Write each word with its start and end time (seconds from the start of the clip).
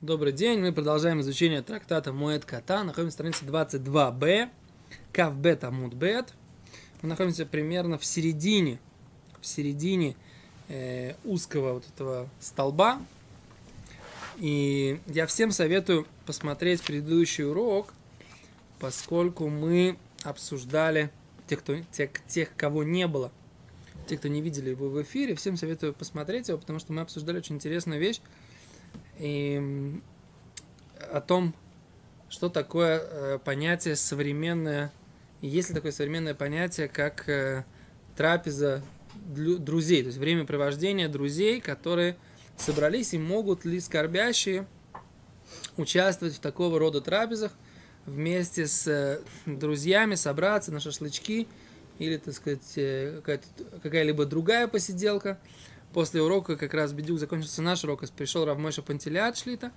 Добрый 0.00 0.32
день, 0.32 0.60
мы 0.60 0.72
продолжаем 0.72 1.22
изучение 1.22 1.60
трактата 1.60 2.12
Моэт 2.12 2.44
Кота. 2.44 2.84
Находимся 2.84 3.24
на 3.24 3.32
странице 3.32 3.44
22b, 3.46 4.48
Кав 5.12 5.36
Бет 5.36 5.64
Амуд 5.64 5.92
Бет. 5.94 6.34
Мы 7.02 7.08
находимся 7.08 7.44
примерно 7.44 7.98
в 7.98 8.04
середине, 8.04 8.78
в 9.40 9.46
середине 9.46 10.14
э, 10.68 11.14
узкого 11.24 11.72
вот 11.72 11.84
этого 11.92 12.28
столба. 12.38 13.00
И 14.36 15.00
я 15.06 15.26
всем 15.26 15.50
советую 15.50 16.06
посмотреть 16.26 16.80
предыдущий 16.82 17.44
урок, 17.44 17.92
поскольку 18.78 19.48
мы 19.48 19.98
обсуждали 20.22 21.10
тех, 21.48 21.58
кто, 21.58 21.74
тех, 21.90 22.10
тех, 22.28 22.54
кого 22.56 22.84
не 22.84 23.08
было, 23.08 23.32
те, 24.06 24.16
кто 24.16 24.28
не 24.28 24.42
видели 24.42 24.70
его 24.70 24.90
в 24.90 25.02
эфире, 25.02 25.34
всем 25.34 25.56
советую 25.56 25.92
посмотреть 25.92 26.50
его, 26.50 26.58
потому 26.58 26.78
что 26.78 26.92
мы 26.92 27.00
обсуждали 27.00 27.38
очень 27.38 27.56
интересную 27.56 28.00
вещь 28.00 28.20
и 29.18 30.00
о 31.12 31.20
том, 31.20 31.54
что 32.28 32.48
такое 32.48 33.00
э, 33.00 33.38
понятие 33.44 33.96
современное, 33.96 34.92
и 35.40 35.48
есть 35.48 35.70
ли 35.70 35.74
такое 35.74 35.92
современное 35.92 36.34
понятие, 36.34 36.88
как 36.88 37.28
э, 37.28 37.64
трапеза 38.16 38.82
друзей, 39.14 40.02
то 40.02 40.08
есть 40.08 40.18
времяпровождение 40.18 41.08
друзей, 41.08 41.60
которые 41.60 42.16
собрались 42.56 43.14
и 43.14 43.18
могут 43.18 43.64
ли 43.64 43.80
скорбящие 43.80 44.66
участвовать 45.76 46.36
в 46.36 46.40
такого 46.40 46.78
рода 46.78 47.00
трапезах 47.00 47.52
вместе 48.06 48.66
с 48.66 48.86
э, 48.86 49.20
друзьями, 49.46 50.14
собраться 50.14 50.72
на 50.72 50.80
шашлычки 50.80 51.48
или, 51.98 52.16
так 52.16 52.34
сказать, 52.34 53.22
какая-либо 53.82 54.24
другая 54.26 54.68
посиделка– 54.68 55.38
После 55.92 56.22
урока 56.22 56.56
как 56.56 56.74
раз 56.74 56.92
Бедюк 56.92 57.18
закончился 57.18 57.62
наш 57.62 57.84
урок, 57.84 58.08
пришел 58.10 58.44
Равмойша 58.44 58.82
Пантелиад 58.82 59.36
Шлита. 59.36 59.72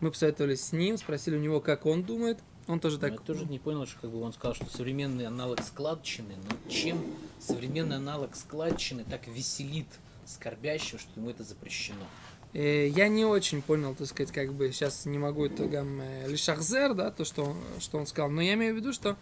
Мы 0.00 0.10
посоветовались 0.10 0.66
с 0.66 0.72
ним, 0.72 0.96
спросили 0.96 1.36
у 1.36 1.40
него, 1.40 1.60
как 1.60 1.84
он 1.84 2.04
думает. 2.04 2.38
Он 2.68 2.78
тоже 2.78 2.98
так... 2.98 3.12
Я 3.12 3.18
тоже 3.18 3.46
не 3.46 3.58
понял, 3.58 3.86
что 3.86 3.98
как 4.00 4.10
бы 4.10 4.20
он 4.20 4.32
сказал, 4.32 4.54
что 4.54 4.66
современный 4.66 5.26
аналог 5.26 5.60
складчины, 5.62 6.34
но 6.36 6.70
чем 6.70 7.02
современный 7.40 7.96
аналог 7.96 8.36
складчины 8.36 9.04
так 9.04 9.26
веселит 9.26 9.88
скорбящего, 10.26 10.98
что 10.98 11.10
ему 11.16 11.30
это 11.30 11.42
запрещено? 11.42 12.04
Э, 12.52 12.86
я 12.88 13.08
не 13.08 13.24
очень 13.24 13.62
понял, 13.62 13.94
так 13.94 14.06
сказать, 14.06 14.32
как 14.32 14.52
бы 14.52 14.70
сейчас 14.72 15.06
не 15.06 15.18
могу 15.18 15.46
это 15.46 15.66
гам 15.66 16.00
э, 16.00 16.28
лишахзер, 16.28 16.94
да, 16.94 17.10
то, 17.10 17.24
что, 17.24 17.56
что 17.80 17.98
он 17.98 18.06
сказал. 18.06 18.30
Но 18.30 18.40
я 18.42 18.54
имею 18.54 18.74
в 18.74 18.76
виду, 18.76 18.92
что 18.92 19.16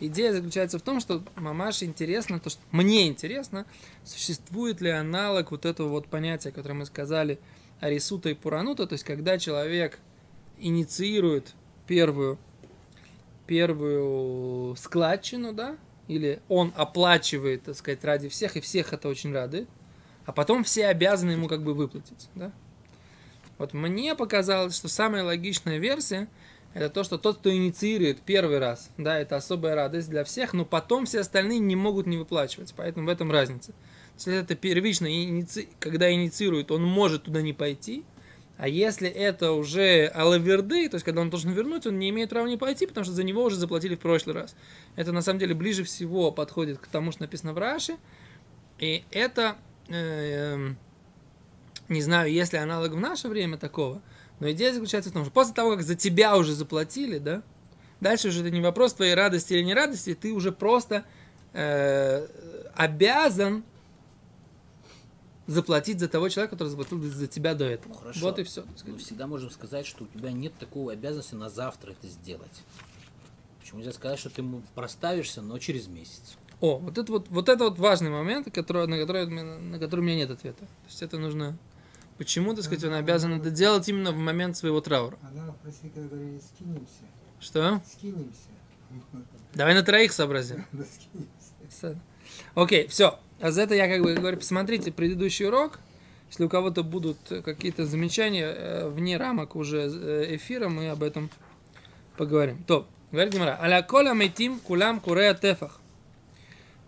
идея 0.00 0.32
заключается 0.32 0.78
в 0.78 0.82
том, 0.82 1.00
что 1.00 1.22
мамаше 1.36 1.84
интересно, 1.84 2.40
то, 2.40 2.50
что 2.50 2.60
мне 2.70 3.06
интересно, 3.08 3.66
существует 4.04 4.80
ли 4.80 4.90
аналог 4.90 5.50
вот 5.50 5.64
этого 5.64 5.88
вот 5.88 6.06
понятия, 6.06 6.50
которое 6.50 6.74
мы 6.74 6.86
сказали, 6.86 7.38
арисута 7.80 8.30
и 8.30 8.34
пуранута, 8.34 8.86
то 8.86 8.94
есть 8.94 9.04
когда 9.04 9.38
человек 9.38 9.98
инициирует 10.58 11.54
первую, 11.86 12.38
первую 13.46 14.76
складчину, 14.76 15.52
да, 15.52 15.76
или 16.08 16.40
он 16.48 16.72
оплачивает, 16.76 17.64
так 17.64 17.76
сказать, 17.76 18.04
ради 18.04 18.28
всех, 18.28 18.56
и 18.56 18.60
всех 18.60 18.92
это 18.92 19.08
очень 19.08 19.32
рады, 19.32 19.66
а 20.26 20.32
потом 20.32 20.64
все 20.64 20.86
обязаны 20.86 21.32
ему 21.32 21.48
как 21.48 21.62
бы 21.62 21.74
выплатить, 21.74 22.28
да. 22.34 22.52
Вот 23.58 23.72
мне 23.72 24.14
показалось, 24.14 24.74
что 24.74 24.88
самая 24.88 25.22
логичная 25.22 25.78
версия 25.78 26.28
это 26.74 26.90
то, 26.90 27.04
что 27.04 27.18
тот, 27.18 27.38
кто 27.38 27.54
инициирует 27.54 28.20
первый 28.20 28.58
раз, 28.58 28.90
да, 28.98 29.18
это 29.18 29.36
особая 29.36 29.74
радость 29.74 30.10
для 30.10 30.24
всех, 30.24 30.52
но 30.52 30.64
потом 30.64 31.06
все 31.06 31.20
остальные 31.20 31.60
не 31.60 31.76
могут 31.76 32.06
не 32.06 32.16
выплачивать, 32.16 32.74
поэтому 32.76 33.06
в 33.06 33.08
этом 33.08 33.30
разница. 33.30 33.72
Если 34.16 34.34
это 34.34 34.54
первично, 34.56 35.06
иници... 35.06 35.68
когда 35.78 36.12
инициирует, 36.12 36.70
он 36.70 36.82
может 36.82 37.24
туда 37.24 37.42
не 37.42 37.52
пойти, 37.52 38.04
а 38.56 38.68
если 38.68 39.08
это 39.08 39.52
уже 39.52 40.06
алаверды, 40.06 40.88
то 40.88 40.96
есть 40.96 41.04
когда 41.04 41.20
он 41.20 41.30
должен 41.30 41.52
вернуть, 41.52 41.86
он 41.86 41.98
не 41.98 42.10
имеет 42.10 42.30
права 42.30 42.46
не 42.46 42.56
пойти, 42.56 42.86
потому 42.86 43.04
что 43.04 43.14
за 43.14 43.24
него 43.24 43.44
уже 43.44 43.56
заплатили 43.56 43.96
в 43.96 44.00
прошлый 44.00 44.34
раз. 44.34 44.54
Это 44.96 45.12
на 45.12 45.22
самом 45.22 45.40
деле 45.40 45.54
ближе 45.54 45.82
всего 45.82 46.30
подходит 46.30 46.78
к 46.78 46.86
тому, 46.86 47.10
что 47.10 47.22
написано 47.22 47.52
в 47.52 47.58
Раши. 47.58 47.96
И 48.78 49.04
это 49.10 49.56
э, 49.88 50.74
не 51.88 52.02
знаю, 52.02 52.32
есть 52.32 52.52
ли 52.52 52.58
аналог 52.58 52.92
в 52.92 53.00
наше 53.00 53.28
время 53.28 53.58
такого, 53.58 54.00
но 54.40 54.50
идея 54.52 54.72
заключается 54.72 55.10
в 55.10 55.12
том, 55.12 55.24
что 55.24 55.32
после 55.32 55.54
того, 55.54 55.70
как 55.72 55.82
за 55.82 55.94
тебя 55.94 56.36
уже 56.36 56.54
заплатили, 56.54 57.18
да, 57.18 57.42
дальше 58.00 58.28
уже 58.28 58.40
это 58.40 58.50
не 58.50 58.60
вопрос 58.60 58.94
твоей 58.94 59.14
радости 59.14 59.54
или 59.54 59.62
не 59.62 59.74
радости, 59.74 60.14
ты 60.14 60.32
уже 60.32 60.52
просто 60.52 61.04
э, 61.52 62.26
обязан 62.74 63.64
заплатить 65.46 66.00
за 66.00 66.08
того 66.08 66.28
человека, 66.28 66.56
который 66.56 66.68
заплатил 66.68 67.02
за 67.02 67.26
тебя 67.26 67.54
до 67.54 67.64
этого. 67.64 67.94
Хорошо. 67.94 68.20
Вот 68.20 68.38
и 68.38 68.44
все. 68.44 68.64
Мы 68.86 68.98
всегда 68.98 69.26
можем 69.26 69.50
сказать, 69.50 69.86
что 69.86 70.04
у 70.04 70.06
тебя 70.06 70.32
нет 70.32 70.54
такой 70.58 70.94
обязанности 70.94 71.34
на 71.34 71.48
завтра 71.48 71.92
это 71.92 72.06
сделать. 72.06 72.62
Почему 73.60 73.80
нельзя 73.80 73.92
сказать, 73.92 74.18
что 74.18 74.30
ты 74.30 74.44
проставишься, 74.74 75.42
но 75.42 75.58
через 75.58 75.86
месяц? 75.86 76.36
О, 76.60 76.78
вот 76.78 76.96
это 76.98 77.12
вот, 77.12 77.28
вот 77.28 77.48
это 77.48 77.64
вот 77.64 77.78
важный 77.78 78.10
момент, 78.10 78.50
который, 78.52 78.86
на, 78.86 78.98
который, 78.98 79.26
на 79.26 79.78
который 79.78 80.00
у 80.00 80.02
меня 80.02 80.16
нет 80.16 80.30
ответа. 80.30 80.60
То 80.60 80.88
есть 80.88 81.02
это 81.02 81.18
нужно 81.18 81.58
Почему, 82.18 82.54
так 82.54 82.64
сказать, 82.64 82.84
он 82.84 82.94
обязан 82.94 83.40
это 83.40 83.50
делать 83.50 83.88
именно 83.88 84.12
в 84.12 84.16
момент 84.16 84.56
своего 84.56 84.80
траура? 84.80 85.18
Она 85.22 85.52
в 85.62 85.66
России, 85.66 85.90
когда 85.92 86.08
говорили, 86.08 86.38
скинемся. 86.38 87.04
Что? 87.40 87.82
Скинемся. 87.92 88.40
Давай 89.54 89.74
на 89.74 89.82
троих 89.82 90.12
сообразим. 90.12 90.64
Окей, 92.54 92.86
все. 92.86 93.18
А 93.40 93.50
за 93.50 93.62
это 93.62 93.74
я 93.74 93.88
как 93.88 94.02
бы 94.02 94.14
говорю, 94.14 94.36
посмотрите 94.36 94.92
предыдущий 94.92 95.46
урок. 95.46 95.80
Если 96.28 96.44
у 96.44 96.48
кого-то 96.48 96.82
будут 96.82 97.18
какие-то 97.44 97.84
замечания 97.84 98.46
э, 98.46 98.88
вне 98.88 99.16
рамок 99.16 99.56
уже 99.56 99.82
э, 99.82 100.36
эфира, 100.36 100.68
мы 100.68 100.88
об 100.90 101.02
этом 101.02 101.30
поговорим. 102.16 102.62
То, 102.64 102.86
говорит 103.12 103.34
Гимара. 103.34 103.58
Аля 103.60 103.82
кола 103.82 104.14
метим 104.14 104.58
кулам 104.60 105.00
курея 105.00 105.34
тефах. 105.34 105.80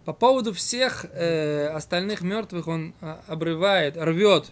По 0.05 0.13
поводу 0.13 0.53
всех 0.53 1.05
э, 1.13 1.67
остальных 1.69 2.23
мертвых 2.23 2.69
он 2.69 2.95
э, 3.01 3.17
обрывает, 3.27 3.97
рвет 3.97 4.51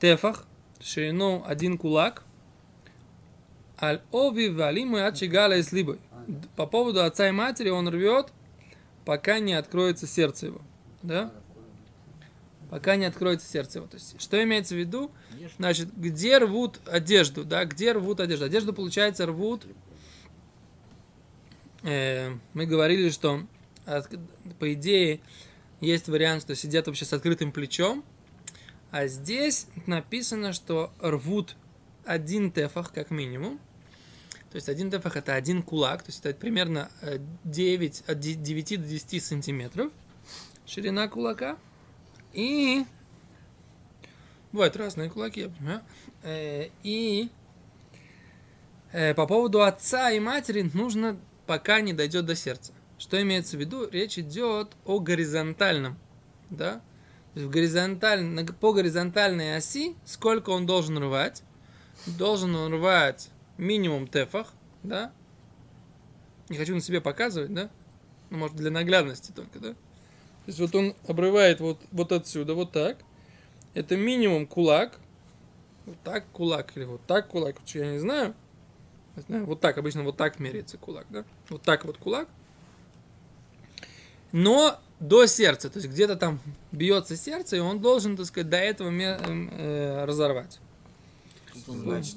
тефах, 0.00 0.46
ширину 0.80 1.44
один 1.46 1.78
кулак, 1.78 2.24
аль 3.80 4.02
ови 4.10 4.48
валиму 4.48 4.96
ачигала 4.96 5.56
и 5.56 5.62
слибой. 5.62 5.98
По 6.56 6.66
поводу 6.66 7.02
отца 7.02 7.28
и 7.28 7.32
матери 7.32 7.70
он 7.70 7.88
рвет, 7.88 8.32
пока 9.04 9.38
не 9.38 9.54
откроется 9.54 10.06
сердце 10.06 10.46
его. 10.46 10.60
Да? 11.02 11.32
Пока 12.68 12.96
не 12.96 13.04
откроется 13.04 13.48
сердце 13.48 13.78
его. 13.78 13.88
То 13.88 13.96
есть, 13.96 14.20
что 14.20 14.42
имеется 14.42 14.74
в 14.74 14.78
виду? 14.78 15.10
Значит, 15.58 15.88
где 15.96 16.38
рвут 16.38 16.80
одежду, 16.86 17.44
да, 17.44 17.64
где 17.64 17.92
рвут 17.92 18.20
одежду? 18.20 18.44
Одежду, 18.44 18.72
получается, 18.72 19.26
рвут. 19.26 19.66
Э, 21.82 22.30
мы 22.52 22.66
говорили, 22.66 23.10
что 23.10 23.44
по 24.58 24.72
идее 24.72 25.20
есть 25.80 26.08
вариант, 26.08 26.42
что 26.42 26.54
сидят 26.54 26.86
вообще 26.86 27.04
с 27.04 27.12
открытым 27.12 27.50
плечом, 27.50 28.04
а 28.90 29.06
здесь 29.06 29.66
написано, 29.86 30.52
что 30.52 30.92
рвут 31.00 31.56
один 32.04 32.50
тефах, 32.50 32.92
как 32.92 33.10
минимум. 33.10 33.60
То 34.50 34.56
есть 34.56 34.68
один 34.68 34.90
тефах 34.90 35.16
это 35.16 35.34
один 35.34 35.62
кулак, 35.62 36.02
то 36.02 36.08
есть 36.08 36.24
это 36.24 36.38
примерно 36.38 36.90
9, 37.44 38.04
от 38.08 38.18
9 38.18 38.82
до 38.82 38.88
10 38.88 39.24
сантиметров 39.24 39.92
ширина 40.66 41.08
кулака. 41.08 41.56
И 42.32 42.84
бывают 44.52 44.76
разные 44.76 45.10
кулаки, 45.10 45.40
я 45.40 45.48
понимаю. 45.48 45.82
Э, 46.22 46.68
и 46.82 47.28
э, 48.92 49.14
по 49.14 49.26
поводу 49.26 49.62
отца 49.62 50.10
и 50.10 50.20
матери 50.20 50.70
нужно, 50.74 51.18
пока 51.46 51.80
не 51.80 51.92
дойдет 51.92 52.26
до 52.26 52.34
сердца. 52.34 52.72
Что 52.98 53.20
имеется 53.20 53.56
в 53.56 53.60
виду? 53.60 53.88
Речь 53.88 54.18
идет 54.18 54.72
о 54.84 55.00
горизонтальном, 55.00 55.98
да, 56.50 56.82
в 57.34 57.48
горизонталь, 57.48 58.46
по 58.60 58.72
горизонтальной 58.72 59.56
оси, 59.56 59.96
сколько 60.04 60.50
он 60.50 60.66
должен 60.66 60.98
рвать? 60.98 61.42
Должен 62.06 62.54
он 62.56 62.72
рвать 62.74 63.30
минимум 63.58 64.08
тефах, 64.08 64.52
да? 64.82 65.12
Не 66.48 66.56
хочу 66.56 66.74
на 66.74 66.80
себе 66.80 67.00
показывать, 67.00 67.52
да? 67.52 67.70
Ну, 68.30 68.38
может, 68.38 68.56
для 68.56 68.70
наглядности 68.70 69.32
только, 69.32 69.58
да? 69.58 69.70
То 69.70 70.46
есть 70.46 70.58
вот 70.58 70.74
он 70.74 70.94
обрывает 71.06 71.60
вот, 71.60 71.78
вот 71.92 72.12
отсюда, 72.12 72.54
вот 72.54 72.72
так. 72.72 72.98
Это 73.74 73.96
минимум 73.96 74.46
кулак. 74.46 74.98
Вот 75.86 75.96
так 76.02 76.26
кулак 76.32 76.76
или 76.76 76.84
вот 76.84 77.04
так 77.06 77.28
кулак, 77.28 77.56
я 77.66 77.92
не 77.92 77.98
знаю. 77.98 78.34
Вот 79.28 79.60
так, 79.60 79.76
обычно 79.78 80.02
вот 80.02 80.16
так 80.16 80.38
меряется 80.38 80.78
кулак, 80.78 81.06
да? 81.10 81.24
Вот 81.48 81.62
так 81.62 81.84
вот 81.84 81.98
кулак. 81.98 82.28
Но 84.32 84.78
до 85.00 85.26
сердца, 85.26 85.70
то 85.70 85.78
есть 85.78 85.88
где-то 85.90 86.16
там 86.16 86.38
бьется 86.72 87.16
сердце, 87.16 87.56
и 87.56 87.60
он 87.60 87.80
должен, 87.80 88.16
так 88.16 88.26
сказать, 88.26 88.48
до 88.50 88.58
этого 88.58 88.90
э, 88.90 90.04
разорвать. 90.04 90.60
Значит, 91.66 92.16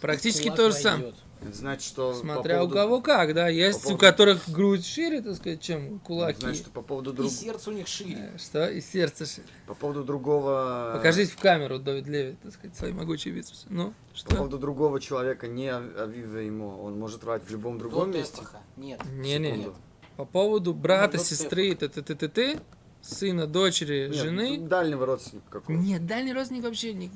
Практически 0.00 0.50
то 0.50 0.70
же 0.70 0.76
самое. 0.76 1.14
Значит, 1.52 1.84
что... 1.86 2.12
по 2.12 2.18
Смотря 2.18 2.58
поводу- 2.58 2.72
у 2.74 2.76
кого 2.76 3.00
как, 3.00 3.34
да. 3.34 3.48
Есть 3.48 3.82
поводу- 3.84 3.94
у 3.94 3.98
которых 3.98 4.50
грудь 4.50 4.84
шире, 4.84 5.22
так 5.22 5.36
сказать, 5.36 5.60
чем 5.62 5.98
кулаки. 6.00 6.40
Значит, 6.40 6.62
что 6.64 6.70
по 6.70 6.82
поводу, 6.82 7.12
И 7.12 7.16
друг... 7.16 7.30
сердце 7.30 7.70
у 7.70 7.72
них 7.72 7.86
шире. 7.88 8.30
Э, 8.34 8.38
Что? 8.38 8.68
И 8.68 8.80
сердце 8.82 9.24
шире. 9.24 9.46
по 9.66 9.74
поводу 9.74 10.04
другого... 10.04 10.92
Покажись 10.94 11.30
в 11.30 11.38
камеру, 11.38 11.78
Давид 11.78 12.06
Леви, 12.08 12.36
так 12.42 12.52
сказать, 12.52 12.76
свои 12.76 12.92
могучие 12.92 13.32
бицепсы. 13.32 13.66
Ну, 13.70 13.94
По 14.12 14.16
что? 14.18 14.36
поводу 14.36 14.58
другого 14.58 15.00
человека, 15.00 15.48
не 15.48 15.68
ав- 15.68 15.96
авива 15.98 16.38
ему, 16.38 16.82
он 16.82 16.98
может 16.98 17.24
рвать 17.24 17.42
в 17.46 17.50
любом 17.50 17.78
другом 17.78 18.12
До 18.12 18.18
месте. 18.18 18.42
Нет. 18.76 19.00
Не-не. 19.10 19.48
Секунду. 19.50 19.74
По 20.16 20.24
поводу 20.24 20.74
брата, 20.74 21.14
Ну, 21.14 21.18
вот 21.18 21.26
сестры, 21.26 21.74
ты-ты-ты-ты, 21.74 22.60
сына, 23.00 23.46
дочери, 23.46 24.08
Нет, 24.08 24.14
жены. 24.16 24.58
Дальнего 24.58 25.06
родственника 25.06 25.46
какого-то. 25.50 25.82
Нет, 25.82 26.06
дальний 26.06 26.32
родственник 26.34 26.64
вообще 26.64 26.92
не... 26.92 27.10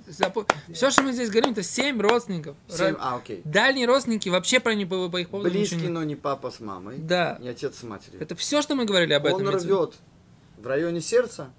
Все, 0.73 0.91
что 0.91 1.03
мы 1.03 1.13
здесь 1.13 1.29
говорим, 1.29 1.53
это 1.53 1.63
семь 1.63 2.01
родственников. 2.01 2.57
Семь, 2.69 2.95
Ра- 2.95 2.99
а, 3.01 3.17
окей. 3.17 3.43
Дальние 3.45 3.87
родственники 3.87 4.31
вообще 4.31 4.61
про 4.61 4.75
них 4.75 4.89
по, 4.89 5.09
по 5.11 5.19
их 5.19 5.29
поводу 5.29 5.51
Близкий, 5.51 5.77
ничего 5.77 5.89
не- 5.89 5.95
но 5.95 6.05
не 6.05 6.17
папа 6.17 6.51
с 6.51 6.61
мамой. 6.61 6.97
Да. 6.99 7.37
Не 7.41 7.49
отец 7.51 7.77
с 7.79 7.83
матерью. 7.83 8.23
Это 8.23 8.35
все, 8.35 8.63
что 8.63 8.75
мы 8.75 8.87
говорили 8.87 9.13
об 9.13 9.27
этом. 9.27 9.41
он 9.47 9.51
в 9.59 9.63
виду. 9.63 9.77
рвет 9.85 9.95
в 10.57 10.67
районе 10.67 11.01
сердца. 11.03 11.51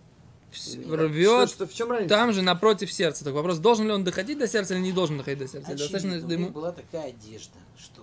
Вс- 0.51 0.81
Что- 0.83 0.95
Рвет 0.95 1.49
что- 1.49 1.67
в 1.67 1.73
чем 1.73 1.91
разница? 1.91 2.15
там 2.15 2.33
же 2.33 2.41
напротив 2.41 2.91
сердца. 2.91 3.23
Так 3.25 3.33
вопрос, 3.33 3.59
должен 3.59 3.85
ли 3.85 3.91
он 3.91 4.03
доходить 4.03 4.39
до 4.39 4.47
сердца 4.47 4.73
или 4.73 4.81
не 4.81 4.93
должен 4.93 5.17
доходить 5.17 5.39
до 5.39 5.47
сердца? 5.47 5.71
Очевидно, 5.71 5.83
Достаточно 5.99 6.11
у 6.25 6.29
них 6.29 6.39
ему... 6.39 6.49
была 6.49 6.71
такая 6.71 7.09
одежда, 7.09 7.57
что 7.77 8.01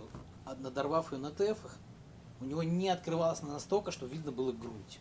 надорвав 0.60 1.10
ее 1.12 1.18
на 1.18 1.30
тефах, 1.32 1.72
у 2.42 2.46
него 2.46 2.62
не 2.62 2.88
открывалась 2.88 3.42
настолько, 3.42 3.90
что 3.92 4.06
видно 4.06 4.32
было 4.32 4.52
грудь. 4.52 4.98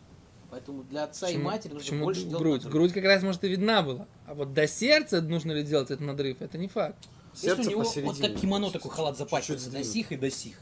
Поэтому 0.50 0.82
для 0.84 1.04
отца 1.04 1.28
и 1.28 1.32
Почему- 1.32 1.44
матери 1.50 1.72
нужно 1.72 1.80
почему 1.84 2.04
больше 2.04 2.22
делать 2.24 2.38
грудь? 2.42 2.52
надрыв. 2.64 2.72
Грудь 2.72 2.92
как 2.92 3.04
раз, 3.04 3.22
может, 3.22 3.42
и 3.44 3.48
видна 3.48 3.82
была. 3.82 4.06
А 4.26 4.34
вот 4.34 4.52
до 4.52 4.66
сердца 4.68 5.20
нужно 5.22 5.52
ли 5.52 5.62
делать 5.62 5.90
этот 5.90 6.04
надрыв, 6.06 6.40
это 6.42 6.58
не 6.58 6.68
факт. 6.68 6.96
Если 7.34 7.46
Сердце 7.46 7.62
у 7.62 7.70
него 7.70 7.82
посередине. 7.84 8.12
вот 8.12 8.20
как 8.20 8.34
кимоно 8.40 8.70
такой 8.70 8.90
халат 8.90 9.16
запахивается 9.16 9.70
до 9.70 9.82
сих 9.82 10.12
и 10.12 10.16
до 10.16 10.30
сих. 10.30 10.58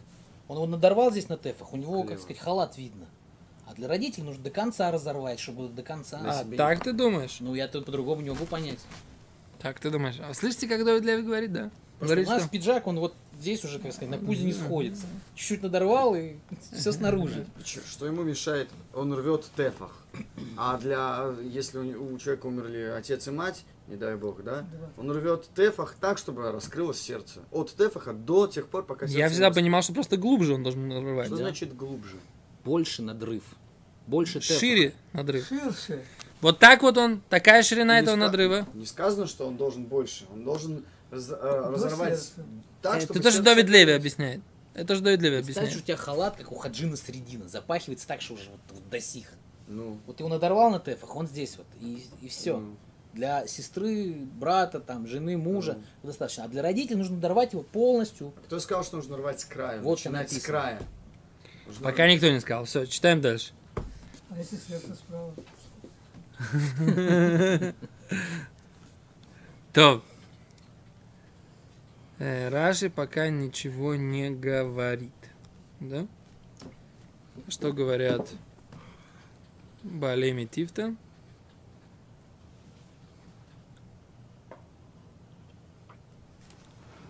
Он 0.47 0.57
его 0.59 0.67
надорвал 0.67 1.11
здесь 1.11 1.29
на 1.29 1.37
тефах, 1.37 1.73
у 1.73 1.77
него, 1.77 1.93
Влево. 2.03 2.07
как 2.09 2.21
сказать, 2.21 2.39
халат 2.39 2.77
видно. 2.79 3.07
А 3.67 3.75
для 3.75 3.89
родителей 3.89 4.25
нужно 4.25 4.43
до 4.45 4.51
конца 4.51 4.91
разорвать, 4.93 5.39
чтобы 5.41 5.69
до 5.69 5.83
конца. 5.83 6.21
А, 6.25 6.45
себе 6.45 6.57
так 6.57 6.83
ты 6.85 6.93
думаешь? 6.93 7.39
Ну, 7.41 7.55
я 7.55 7.67
тут 7.69 7.87
по-другому 7.87 8.21
не 8.21 8.31
могу 8.31 8.45
понять. 8.47 8.79
Так 9.61 9.79
ты 9.81 9.91
думаешь. 9.91 10.17
А 10.21 10.33
слышите, 10.35 10.67
как 10.69 10.85
Давид 10.85 11.05
Леви 11.05 11.23
говорит, 11.23 11.53
да? 11.53 11.71
Говорит, 12.01 12.27
у 12.27 12.31
нас 12.31 12.43
что... 12.43 12.51
пиджак, 12.51 12.87
он 12.87 12.99
вот 12.99 13.15
здесь 13.39 13.65
уже, 13.65 13.79
как 13.79 13.93
сказать, 13.93 14.11
на 14.11 14.19
пузе 14.19 14.45
не 14.45 14.53
сходится. 14.53 15.07
Чуть-чуть 15.35 15.63
надорвал 15.63 16.15
и 16.15 16.35
все 16.73 16.93
снаружи. 16.93 17.47
Что 17.65 18.07
ему 18.07 18.23
мешает? 18.23 18.69
Он 18.95 19.13
рвет 19.15 19.45
в 19.45 19.57
тефах. 19.57 19.97
А 20.57 20.79
для, 20.79 21.33
если 21.43 21.79
у, 21.79 22.15
у 22.15 22.19
человека 22.19 22.47
умерли 22.47 22.93
отец 22.97 23.29
и 23.29 23.31
мать, 23.31 23.65
не 23.87 23.97
дай 23.97 24.17
бог, 24.17 24.43
да, 24.43 24.65
он 24.97 25.11
рвет 25.11 25.45
в 25.45 25.55
тефах 25.55 25.95
так, 26.01 26.19
чтобы 26.19 26.51
раскрылось 26.51 27.01
сердце. 27.01 27.41
От 27.51 27.75
тефаха 27.77 28.13
до 28.13 28.47
тех 28.47 28.67
пор, 28.69 28.85
пока 28.85 29.07
сердце 29.07 29.19
Я 29.19 29.27
не 29.27 29.31
всегда 29.33 29.49
рас- 29.49 29.57
понимал, 29.57 29.83
что 29.83 29.93
просто 29.93 30.17
глубже 30.17 30.55
он 30.55 30.63
должен 30.63 30.89
нарывать. 30.89 31.27
Что 31.27 31.37
да? 31.37 31.43
значит 31.45 31.77
глубже? 31.77 32.17
Больше 32.65 33.03
надрыв. 33.03 33.43
Больше 34.07 34.41
тефах. 34.41 34.59
Шире 34.59 34.95
надрыв. 35.13 35.47
Ширше. 35.47 36.05
Вот 36.41 36.59
так 36.59 36.83
вот 36.83 36.97
он, 36.97 37.21
такая 37.29 37.63
ширина 37.63 37.97
Не 37.97 38.03
этого 38.03 38.17
ска- 38.17 38.21
надрыва. 38.21 38.67
Не 38.75 38.87
сказано, 38.87 39.27
что 39.27 39.47
он 39.47 39.57
должен 39.57 39.85
больше. 39.85 40.25
Он 40.33 40.43
должен 40.43 40.85
раз- 41.11 41.31
э, 41.31 41.71
разорвать 41.73 42.33
так, 42.83 42.97
Это 42.97 43.05
чтобы 43.05 43.21
тоже 43.21 43.37
сердце 43.37 43.43
Давид 43.55 43.69
Леви 43.69 43.93
объясняет. 43.93 44.41
Это 44.75 44.95
же 44.95 45.01
Давид 45.03 45.21
Леви 45.21 45.37
объясняет. 45.39 45.75
у 45.77 45.81
тебя 45.81 45.97
халат, 45.97 46.37
как 46.37 46.51
у 46.53 46.55
Хаджина 46.55 46.97
Средина, 46.97 47.49
запахивается 47.49 48.07
так, 48.07 48.21
что 48.21 48.35
уже 48.35 48.51
вот, 48.51 48.61
вот 48.71 48.89
до 48.89 49.01
сих. 49.01 49.27
Ну, 49.69 49.99
Вот 50.07 50.19
его 50.21 50.29
надорвал 50.29 50.71
на 50.71 50.81
тефах, 50.81 51.15
он 51.15 51.27
здесь 51.29 51.57
вот, 51.57 51.67
и, 51.81 52.05
и 52.23 52.29
все. 52.29 52.59
ну, 52.59 52.77
Для 53.13 53.47
сестры, 53.47 54.13
брата, 54.15 54.79
там, 54.81 55.07
жены, 55.07 55.37
мужа 55.37 55.79
Ну. 56.03 56.09
достаточно. 56.09 56.45
А 56.45 56.49
для 56.49 56.63
родителей 56.63 56.97
нужно 56.97 57.19
дорвать 57.19 57.53
его 57.53 57.63
полностью. 57.63 58.33
Кто 58.47 58.59
сказал, 58.61 58.85
что 58.85 58.97
нужно 58.97 59.17
рвать 59.17 59.41
с 59.41 59.45
края? 59.45 59.81
Вот 59.81 59.99
начинать 59.99 60.33
с 60.33 60.41
края. 60.41 60.81
Нужно 61.67 61.83
Пока 61.85 62.07
никто 62.13 62.29
не 62.31 62.41
сказал. 62.41 62.65
Все, 62.65 62.87
читаем 62.87 63.21
дальше. 63.21 63.53
А 64.31 64.39
если 64.39 64.57
сверху 64.57 64.95
справа? 64.95 65.35
То. 69.73 70.03
Э, 72.20 72.50
Раши 72.50 72.90
пока 72.90 73.30
ничего 73.30 73.96
не 73.96 74.30
говорит. 74.30 75.12
Да? 75.80 76.08
Что 77.50 77.74
говорят 77.74 78.34
Балеми 79.84 80.46
Тифта? 80.46 80.96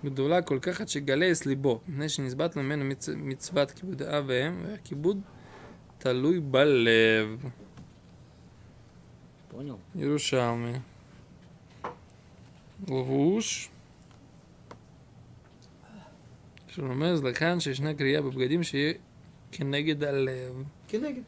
גדולה 0.05 0.41
כל 0.41 0.59
כך 0.61 0.81
עד 0.81 0.89
שגלה 0.89 1.31
את 1.31 1.45
ליבו, 1.45 1.79
מפני 1.87 2.09
שנזבט 2.09 2.55
ממנו 2.55 2.85
מצ- 2.85 3.09
מצוות 3.15 3.71
כיבוד 3.71 4.01
אב 4.01 4.23
ואם, 4.27 4.63
והכיבוד 4.65 5.21
תלוי 5.97 6.39
בלב. 6.39 7.45
Понял? 9.53 9.77
ירושלמי. 9.95 10.73
לבוש. 12.87 13.69
שרומז 16.69 17.23
לכאן 17.23 17.59
שישנה 17.59 17.93
קריאה 17.93 18.21
בבגדים 18.21 18.63
שיהיה 18.63 18.93
כנגד 19.51 20.03
הלב. 20.03 20.53
Кенегет. 20.91 21.23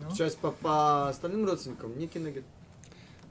Ну, 0.00 0.10
Сейчас 0.14 0.34
по, 0.34 0.50
по 0.50 1.08
остальным 1.08 1.44
родственникам 1.46 1.96
не 1.98 2.06
кенегет. 2.06 2.44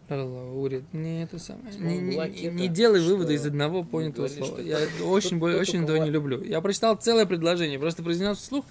Урит, 0.09 0.83
не 0.94 1.24
это 1.24 1.39
самое. 1.39 1.71
Слово 1.74 1.88
Не, 1.88 1.97
не- 1.97 2.15
была 2.15 2.27
не- 2.27 2.33
кета, 2.35 2.53
не 2.53 2.68
делай 2.68 3.00
что 3.01 3.09
выводы 3.09 3.33
из 3.33 3.45
одного 3.45 3.83
понятого 3.83 4.27
говорили, 4.27 4.38
слова. 4.45 4.53
что 4.53 4.62
Я 4.62 4.80
это- 4.80 5.03
очень, 5.06 5.30
кто- 5.30 5.38
более- 5.39 5.56
кто 5.56 5.62
очень 5.62 5.80
только 5.80 5.83
этого 5.94 5.97
ва- 6.00 6.03
не 6.06 6.12
люблю. 6.12 6.44
Я 6.44 6.62
прочитал 6.62 6.95
целое 6.97 7.25
предложение, 7.25 7.80
просто 7.80 8.03
произнес 8.03 8.38
вслух 8.38 8.65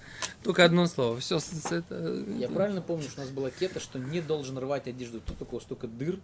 только 0.44 0.64
одно 0.64 0.86
слово. 0.86 1.18
Все, 1.20 1.38
это... 1.70 2.24
Я 2.38 2.48
правильно 2.48 2.82
помню, 2.82 3.04
что 3.08 3.22
у 3.22 3.24
нас 3.24 3.32
была 3.32 3.50
кета, 3.50 3.80
что 3.80 3.98
не 3.98 4.20
должен 4.20 4.56
рвать 4.58 4.86
одежду 4.86 5.20
тот, 5.20 5.40
у 5.42 5.44
кого 5.44 5.60
столько 5.60 5.88
дыр, 5.88 6.20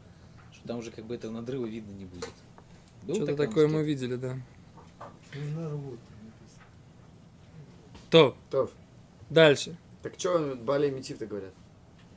что 0.52 0.68
там 0.68 0.78
уже 0.78 0.90
как 0.92 1.04
бы 1.06 1.14
этого 1.16 1.32
надрыва 1.32 1.66
видно 1.66 1.90
не 1.92 2.04
будет. 2.04 2.28
Было 3.02 3.16
Что-то 3.16 3.32
такое 3.32 3.46
у 3.46 3.48
такое 3.48 3.64
нас 3.66 3.72
мы 3.72 3.78
кета? 3.80 3.88
видели, 3.88 4.16
да. 4.16 4.36
То, 8.09 8.35
То, 8.51 8.69
дальше. 9.29 9.75
так 10.03 10.13
что 10.17 10.55
Бали 10.55 10.87
и 10.87 10.91
Метив-то 10.91 11.25
говорят? 11.25 11.53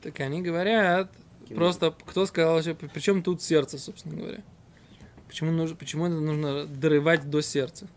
Так 0.01 0.19
они 0.19 0.41
говорят, 0.41 1.11
Кем- 1.47 1.57
просто 1.57 1.93
кто 2.05 2.25
сказал 2.25 2.55
вообще, 2.55 2.75
причем 2.75 3.23
тут 3.23 3.41
сердце, 3.41 3.79
собственно 3.79 4.15
говоря. 4.15 4.43
Почему, 5.27 5.51
нужно, 5.51 5.75
почему 5.75 6.05
это 6.05 6.15
нужно 6.15 6.65
дорывать 6.67 7.29
до 7.29 7.41
сердца? 7.41 7.87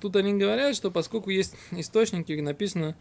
Тут 0.00 0.16
они 0.16 0.34
говорят, 0.34 0.76
что 0.76 0.90
поскольку 0.90 1.30
есть 1.30 1.56
источники, 1.72 2.32
написано 2.32 2.96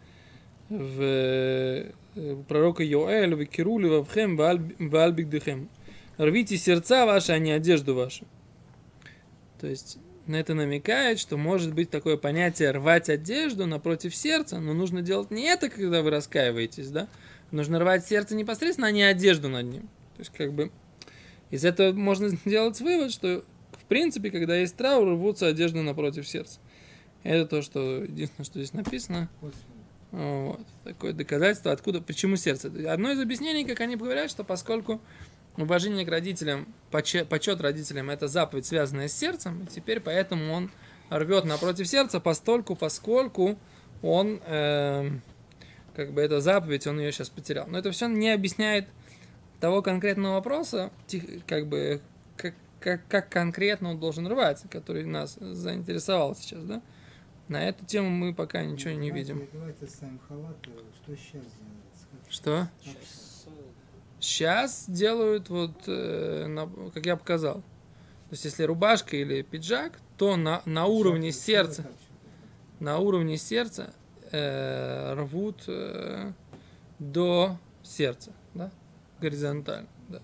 в 0.69 1.01
э, 1.01 1.91
у 2.15 2.43
пророка 2.43 2.83
Йоэля, 2.83 3.35
в 3.35 3.45
Кируле, 3.45 3.89
в 3.89 3.93
Авхем, 4.01 4.37
в 4.37 4.95
Альбигдехем. 5.03 5.69
Рвите 6.17 6.57
сердца 6.57 7.05
ваши, 7.05 7.31
а 7.31 7.39
не 7.39 7.51
одежду 7.51 7.95
вашу. 7.95 8.25
То 9.59 9.67
есть 9.67 9.97
на 10.27 10.37
это 10.37 10.53
намекает, 10.53 11.19
что 11.19 11.37
может 11.37 11.73
быть 11.73 11.89
такое 11.89 12.17
понятие 12.17 12.71
рвать 12.71 13.09
одежду 13.09 13.65
напротив 13.65 14.15
сердца, 14.15 14.59
но 14.59 14.73
нужно 14.73 15.01
делать 15.01 15.31
не 15.31 15.43
это, 15.43 15.69
когда 15.69 16.01
вы 16.01 16.11
раскаиваетесь, 16.11 16.89
да? 16.89 17.07
Нужно 17.51 17.79
рвать 17.79 18.05
сердце 18.05 18.35
непосредственно, 18.35 18.87
а 18.87 18.91
не 18.91 19.03
одежду 19.03 19.49
над 19.49 19.65
ним. 19.65 19.81
То 20.15 20.19
есть 20.19 20.31
как 20.31 20.53
бы 20.53 20.71
из 21.51 21.65
этого 21.65 21.93
можно 21.93 22.29
сделать 22.45 22.79
вывод, 22.79 23.11
что 23.11 23.43
в 23.71 23.85
принципе, 23.85 24.31
когда 24.31 24.55
есть 24.55 24.75
траур, 24.75 25.09
рвутся 25.09 25.47
одежды 25.47 25.81
напротив 25.81 26.27
сердца. 26.27 26.59
Это 27.23 27.45
то, 27.45 27.61
что 27.61 28.03
единственное, 28.03 28.45
что 28.45 28.59
здесь 28.59 28.73
написано. 28.73 29.29
Вот. 30.11 30.59
Такое 30.83 31.13
доказательство, 31.13 31.71
откуда, 31.71 31.99
почему 32.01 32.35
сердце. 32.35 32.71
Одно 32.91 33.11
из 33.11 33.19
объяснений, 33.19 33.65
как 33.65 33.79
они 33.81 33.95
говорят, 33.95 34.29
что 34.29 34.43
поскольку 34.43 35.01
уважение 35.57 36.05
к 36.05 36.09
родителям, 36.09 36.67
почет, 36.91 37.27
почет 37.29 37.61
родителям, 37.61 38.09
это 38.09 38.27
заповедь, 38.27 38.65
связанная 38.65 39.07
с 39.07 39.13
сердцем, 39.13 39.63
и 39.63 39.67
теперь 39.67 39.99
поэтому 39.99 40.51
он 40.53 40.71
рвет 41.09 41.45
напротив 41.45 41.87
сердца, 41.87 42.19
постольку, 42.19 42.75
поскольку 42.75 43.57
он, 44.01 44.41
эм, 44.45 45.21
как 45.95 46.11
бы 46.13 46.21
эта 46.21 46.41
заповедь, 46.41 46.87
он 46.87 46.99
ее 46.99 47.11
сейчас 47.11 47.29
потерял. 47.29 47.67
Но 47.67 47.77
это 47.77 47.91
все 47.91 48.07
не 48.07 48.29
объясняет 48.31 48.87
того 49.59 49.81
конкретного 49.81 50.33
вопроса, 50.35 50.91
как 51.47 51.67
бы, 51.67 52.01
как, 52.35 52.53
как, 52.79 53.07
как 53.07 53.29
конкретно 53.29 53.91
он 53.91 53.99
должен 53.99 54.27
рвать, 54.27 54.63
который 54.69 55.05
нас 55.05 55.35
заинтересовал 55.39 56.35
сейчас, 56.35 56.63
да? 56.63 56.81
На 57.49 57.67
эту 57.67 57.85
тему 57.85 58.09
мы 58.09 58.33
пока 58.33 58.63
ничего 58.63 58.93
не 58.93 59.09
Давайте- 59.09 59.33
видим. 59.33 59.49
Давайте 59.53 59.85
ставим 59.87 60.19
халат. 60.27 60.55
э, 60.65 60.69
Что 61.03 61.15
сейчас 61.15 61.43
делается? 61.43 62.07
Что? 62.29 62.67
Сейчас, 62.81 62.95
э, 62.95 63.32
Сейчас 64.23 64.85
делают 64.87 65.49
вот, 65.49 65.83
э, 65.85 66.67
как 66.93 67.05
я 67.05 67.17
показал. 67.17 67.55
То 67.55 68.31
есть, 68.31 68.45
если 68.45 68.63
рубашка 68.63 69.17
или 69.17 69.41
пиджак, 69.41 69.99
то 70.17 70.37
на, 70.37 70.61
на 70.65 70.85
уровне 70.85 71.33
Что 71.33 71.41
сердца, 71.41 71.85
на 72.79 72.99
уровне 72.99 73.35
сердца 73.35 73.93
э, 74.31 75.13
рвут 75.15 75.63
э, 75.67 76.31
до 76.99 77.57
сердца, 77.83 78.31
да? 78.53 78.71
Горизонтально, 79.19 79.89
да. 80.07 80.21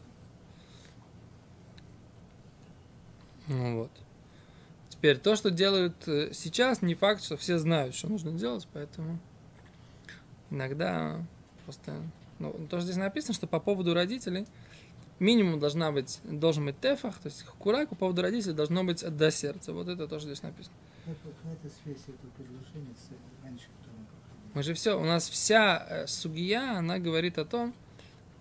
Ну 3.48 3.80
вот. 3.80 3.92
Теперь 4.88 5.18
то, 5.18 5.36
что 5.36 5.52
делают 5.52 6.08
э, 6.08 6.32
сейчас, 6.32 6.82
не 6.82 6.96
факт, 6.96 7.22
что 7.22 7.36
все 7.36 7.58
знают, 7.58 7.96
что 7.96 8.08
нужно 8.08 8.32
делать, 8.32 8.66
поэтому 8.72 9.20
иногда 10.52 11.22
просто... 11.66 12.02
Ну, 12.40 12.54
то, 12.70 12.78
что 12.78 12.82
здесь 12.82 12.98
написано, 12.98 13.34
что 13.34 13.48
по 13.48 13.60
поводу 13.60 13.94
родителей 13.94 14.48
минимум 15.20 15.60
должна 15.60 15.92
быть, 15.92 16.20
должен 16.24 16.66
быть 16.66 16.80
тефах, 16.80 17.20
то 17.20 17.28
есть 17.28 17.44
курак, 17.60 17.90
по 17.90 17.96
поводу 17.96 18.22
родителей 18.22 18.54
должно 18.54 18.84
быть 18.84 19.04
до 19.06 19.32
сердца. 19.32 19.74
Вот 19.74 19.90
это 19.90 20.08
тоже 20.08 20.26
здесь 20.26 20.42
написано. 20.42 20.76
Это 21.06 21.74
связь 21.84 22.06
раньше? 23.44 23.68
Мы 24.54 24.64
же 24.64 24.74
все, 24.74 25.00
у 25.00 25.04
нас 25.04 25.30
вся 25.30 25.86
э, 25.88 26.08
сугия, 26.08 26.78
она 26.78 26.98
говорит 26.98 27.38
о 27.38 27.46
том, 27.46 27.74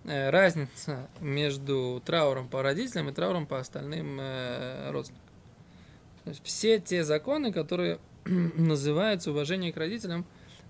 э, 0.05 0.29
разница 0.31 1.07
между 1.19 2.01
трауром 2.03 2.47
по 2.47 2.63
родителям 2.63 3.09
и 3.09 3.13
трауром 3.13 3.45
по 3.45 3.59
остальным 3.59 4.17
э, 4.19 4.89
родственникам. 4.91 5.29
То 6.23 6.29
есть 6.31 6.41
все 6.43 6.79
те 6.79 7.03
законы, 7.03 7.51
которые 7.53 7.99
называются 8.25 9.31
уважение 9.31 9.71
к 9.71 9.77
родителям 9.77 10.25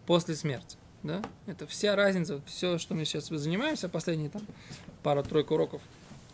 после 0.06 0.36
смерти. 0.36 0.78
Да? 1.04 1.22
Это 1.48 1.66
вся 1.68 1.96
разница, 1.96 2.42
все, 2.46 2.78
что 2.78 2.94
мы 2.94 3.06
сейчас 3.06 3.28
занимаемся, 3.28 3.88
последние 3.90 4.30
там 4.30 4.42
пару-тройку 5.02 5.54
уроков, 5.54 5.82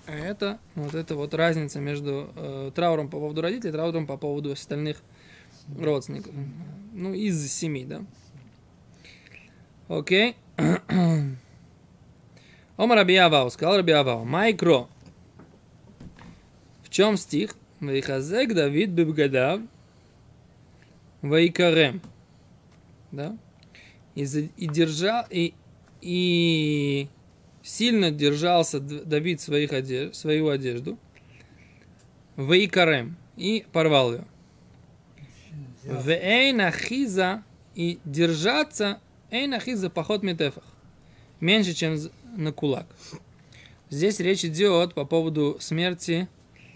это 0.07 0.59
вот 0.75 0.93
эта 0.93 1.15
вот 1.15 1.33
разница 1.33 1.79
между 1.79 2.29
э, 2.35 2.71
трауром 2.75 3.09
по 3.09 3.19
поводу 3.19 3.41
родителей 3.41 3.69
и 3.69 3.73
трауром 3.73 4.05
по 4.05 4.17
поводу 4.17 4.51
остальных 4.51 5.01
родственников. 5.79 6.33
Ну, 6.93 7.13
из 7.13 7.51
семи, 7.51 7.85
да. 7.85 8.03
Окей. 9.87 10.35
Омар 12.77 12.97
Рабиавау, 12.97 13.49
сказал 13.49 13.77
Рабиавау, 13.77 14.25
Майкро. 14.25 14.87
В 16.83 16.89
чем 16.89 17.17
стих? 17.17 17.55
Вейхазек 17.79 18.53
Давид 18.53 18.91
Бибгадав 18.91 19.61
Вейкарем. 21.21 22.01
Да? 23.11 23.37
И, 24.15 24.23
и 24.23 24.67
держал, 24.67 25.25
и, 25.29 25.53
и 26.01 27.07
сильно 27.61 28.11
держался 28.11 28.79
Давид 28.79 29.41
своих 29.41 29.71
одеж- 29.71 30.13
свою 30.13 30.49
одежду. 30.49 30.97
Вейкарем. 32.37 33.17
И 33.37 33.65
порвал 33.71 34.13
ее. 34.13 34.25
Вейна 35.83 36.71
хиза 36.71 37.43
и 37.75 37.99
держаться 38.05 38.99
эйна 39.29 39.59
хиза 39.59 39.89
поход 39.89 40.23
метефах. 40.23 40.63
Меньше, 41.39 41.73
чем 41.73 41.97
на 42.37 42.51
кулак. 42.51 42.87
Здесь 43.89 44.19
речь 44.19 44.45
идет 44.45 44.93
по 44.93 45.05
поводу 45.05 45.57
смерти 45.59 46.27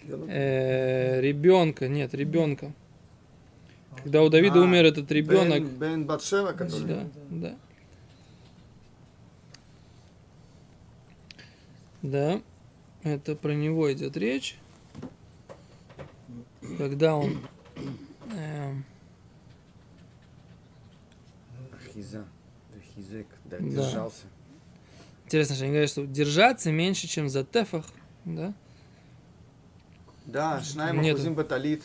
э, 0.06 1.20
ребенка. 1.20 1.88
Нет, 1.88 2.14
ребенка. 2.14 2.72
Когда 4.02 4.22
у 4.22 4.28
Давида 4.28 4.60
А, 4.60 4.62
умер 4.62 4.84
этот 4.86 5.10
ребенок. 5.10 5.62
Бен, 5.62 5.78
Бен 5.78 6.06
Батшева, 6.06 6.52
который... 6.52 6.86
Да, 6.86 7.06
да. 7.30 7.56
Да, 12.02 12.40
это 13.02 13.36
про 13.36 13.52
него 13.52 13.92
идет 13.92 14.16
речь. 14.16 14.56
Когда 16.78 17.14
он 17.16 17.40
эм, 18.34 18.84
Хиза. 21.92 22.24
Хизек, 22.94 23.26
да, 23.44 23.58
Да. 23.58 23.64
держался. 23.66 24.22
Интересно, 25.26 25.54
что 25.54 25.64
они 25.64 25.72
говорят, 25.72 25.90
что 25.90 26.06
держаться 26.06 26.72
меньше, 26.72 27.06
чем 27.06 27.28
за 27.28 27.44
тефах, 27.44 27.84
да? 28.24 28.54
Да, 30.26 30.60
Шнайм 30.62 31.00
Нету. 31.02 31.16
Ахузим 31.16 31.34
Баталит. 31.34 31.82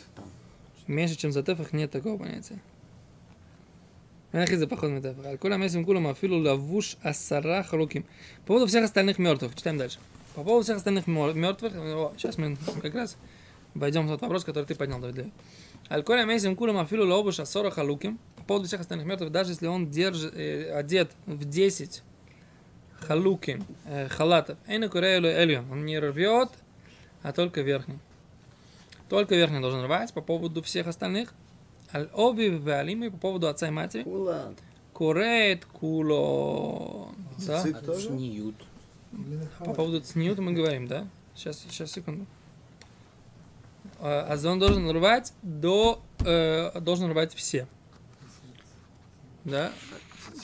Меньше, 0.86 1.16
чем 1.16 1.32
за 1.32 1.42
тефах, 1.42 1.72
нет 1.72 1.90
такого 1.90 2.18
понятия. 2.18 2.58
за 4.32 4.68
поход 4.68 4.90
метафор. 4.90 5.26
Аль 5.26 5.38
кула 5.38 5.56
месим 5.56 5.84
кулам 5.84 6.06
афилу 6.06 6.38
лавуш 6.38 6.96
асара 7.02 7.64
халуким. 7.64 8.04
По 8.42 8.48
поводу 8.48 8.66
всех 8.66 8.84
остальных 8.84 9.18
мертвых, 9.18 9.54
читаем 9.56 9.78
дальше. 9.78 9.98
По 10.34 10.44
поводу 10.44 10.62
всех 10.62 10.76
остальных 10.76 11.06
мертвых, 11.06 11.72
о, 11.74 12.12
сейчас 12.16 12.38
мы 12.38 12.56
как 12.82 12.94
раз 12.94 13.16
войдем 13.74 14.06
в 14.06 14.10
тот 14.10 14.20
вопрос, 14.20 14.44
который 14.44 14.64
ты 14.64 14.74
поднял, 14.74 15.00
Давид. 15.00 15.32
Аль 15.90 16.04
кула 16.04 16.24
месим 16.24 16.54
кулам 16.54 16.78
афилу 16.78 17.06
лавуш 17.06 17.40
асара 17.40 17.70
халуким. 17.70 18.18
По 18.36 18.44
поводу 18.44 18.66
всех 18.66 18.80
остальных 18.80 19.06
мертвых, 19.06 19.32
даже 19.32 19.52
если 19.52 19.66
он 19.66 19.90
держит, 19.90 20.34
э, 20.36 20.72
одет 20.72 21.10
в 21.26 21.44
10 21.48 22.02
халуким, 23.00 23.64
э, 23.86 24.08
халатов, 24.08 24.56
эйна 24.68 24.88
курейлу 24.88 25.26
эльон, 25.26 25.70
он 25.70 25.84
не 25.84 25.98
рвет, 25.98 26.50
а 27.22 27.32
только 27.32 27.62
верхний. 27.62 27.98
Только 29.08 29.34
верхний 29.34 29.60
должен 29.60 29.84
рвать 29.84 30.12
по 30.12 30.20
поводу 30.20 30.62
всех 30.62 30.86
остальных. 30.86 31.32
Аль 31.92 32.08
оби 32.12 32.48
валимы 32.48 33.10
по 33.10 33.18
поводу 33.18 33.48
отца 33.48 33.68
и 33.68 33.70
матери. 33.70 34.02
Кула. 34.02 34.52
Курет 34.92 35.64
куло. 35.66 37.12
Да? 37.46 37.62
А? 37.62 37.94
Цниют. 37.94 38.56
Именно 39.12 39.48
По 39.58 39.74
поводу 39.74 40.00
цниюта 40.00 40.42
мы 40.42 40.52
говорим, 40.52 40.88
да? 40.88 41.06
Сейчас, 41.34 41.60
сейчас, 41.68 41.92
секунду. 41.92 42.26
А 44.00 44.36
а 44.42 44.48
он 44.48 44.58
должен 44.58 44.90
рвать 44.90 45.32
до... 45.42 46.02
э, 46.24 46.80
должен 46.80 47.10
рвать 47.10 47.34
все. 47.34 47.66
Да? 49.44 49.72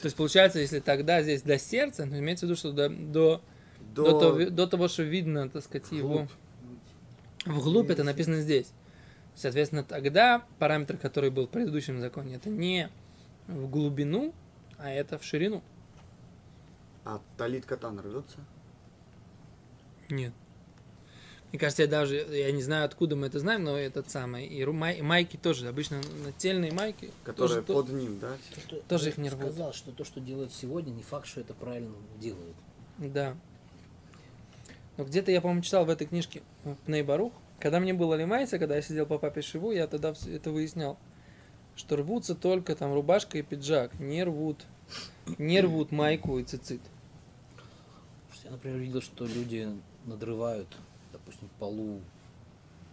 То 0.00 0.06
есть 0.06 0.16
получается, 0.16 0.58
если 0.58 0.80
тогда 0.80 1.22
здесь 1.22 1.42
до 1.42 1.58
сердца, 1.58 2.06
то 2.06 2.18
имеется 2.18 2.46
в 2.46 2.48
виду, 2.48 2.58
что 2.58 2.72
до, 2.72 2.88
до, 2.88 3.42
до, 3.94 4.04
До... 4.04 4.20
того, 4.20 4.50
до 4.50 4.66
того, 4.66 4.88
что 4.88 5.02
видно, 5.02 5.48
так 5.48 5.64
сказать, 5.64 5.90
его... 5.90 6.28
Вглубь 7.46 7.90
это 7.90 8.04
написано 8.04 8.40
здесь. 8.40 8.72
Соответственно, 9.34 9.82
тогда 9.82 10.44
параметр, 10.58 10.96
который 10.96 11.30
был 11.30 11.46
в 11.46 11.50
предыдущем 11.50 12.00
законе, 12.00 12.36
это 12.36 12.50
не 12.50 12.88
в 13.48 13.68
глубину, 13.68 14.34
а 14.78 14.90
это 14.90 15.18
в 15.18 15.24
ширину. 15.24 15.62
А 17.04 17.20
талит 17.36 17.64
катан 17.64 17.98
рвется? 17.98 18.38
Нет. 20.10 20.32
Мне 21.50 21.58
кажется, 21.58 21.82
я 21.82 21.88
даже, 21.88 22.16
я 22.16 22.50
не 22.52 22.62
знаю, 22.62 22.86
откуда 22.86 23.14
мы 23.16 23.26
это 23.26 23.38
знаем, 23.38 23.64
но 23.64 23.76
этот 23.76 24.08
самый, 24.10 24.46
и 24.46 24.64
май- 24.64 25.02
майки 25.02 25.36
тоже, 25.36 25.68
обычно 25.68 26.00
нательные 26.24 26.72
майки, 26.72 27.10
Которые 27.24 27.56
тоже, 27.60 27.62
то- 27.66 27.74
под 27.82 27.92
ним, 27.92 28.18
да? 28.18 28.36
Кто- 28.66 28.76
Тоже 28.88 29.10
их 29.10 29.18
не 29.18 29.28
рвут. 29.28 29.42
сказал, 29.50 29.72
что 29.74 29.92
то, 29.92 30.04
что 30.04 30.20
делают 30.20 30.52
сегодня, 30.52 30.90
не 30.92 31.02
факт, 31.02 31.26
что 31.26 31.40
это 31.40 31.52
правильно 31.52 31.94
делают. 32.18 32.56
Да. 32.98 33.36
Но 35.02 35.08
где-то 35.08 35.32
я, 35.32 35.40
по-моему, 35.40 35.62
читал 35.62 35.84
в 35.84 35.90
этой 35.90 36.06
книжке 36.06 36.42
в 36.62 36.76
Пней 36.76 37.02
Барух, 37.02 37.32
когда 37.58 37.80
мне 37.80 37.92
было 37.92 38.14
лимайца, 38.14 38.60
когда 38.60 38.76
я 38.76 38.82
сидел 38.82 39.04
по 39.04 39.18
папе 39.18 39.42
Шиву, 39.42 39.72
я 39.72 39.88
тогда 39.88 40.14
это 40.32 40.52
выяснял, 40.52 40.96
что 41.74 41.96
рвутся 41.96 42.36
только 42.36 42.76
там 42.76 42.94
рубашка 42.94 43.36
и 43.36 43.42
пиджак, 43.42 43.98
не 43.98 44.22
рвут, 44.22 44.64
не 45.38 45.60
рвут 45.60 45.90
майку 45.90 46.38
и 46.38 46.44
цицит. 46.44 46.80
Я, 48.44 48.52
например, 48.52 48.78
видел, 48.78 49.02
что 49.02 49.26
люди 49.26 49.68
надрывают, 50.04 50.68
допустим, 51.12 51.50
полу 51.58 52.00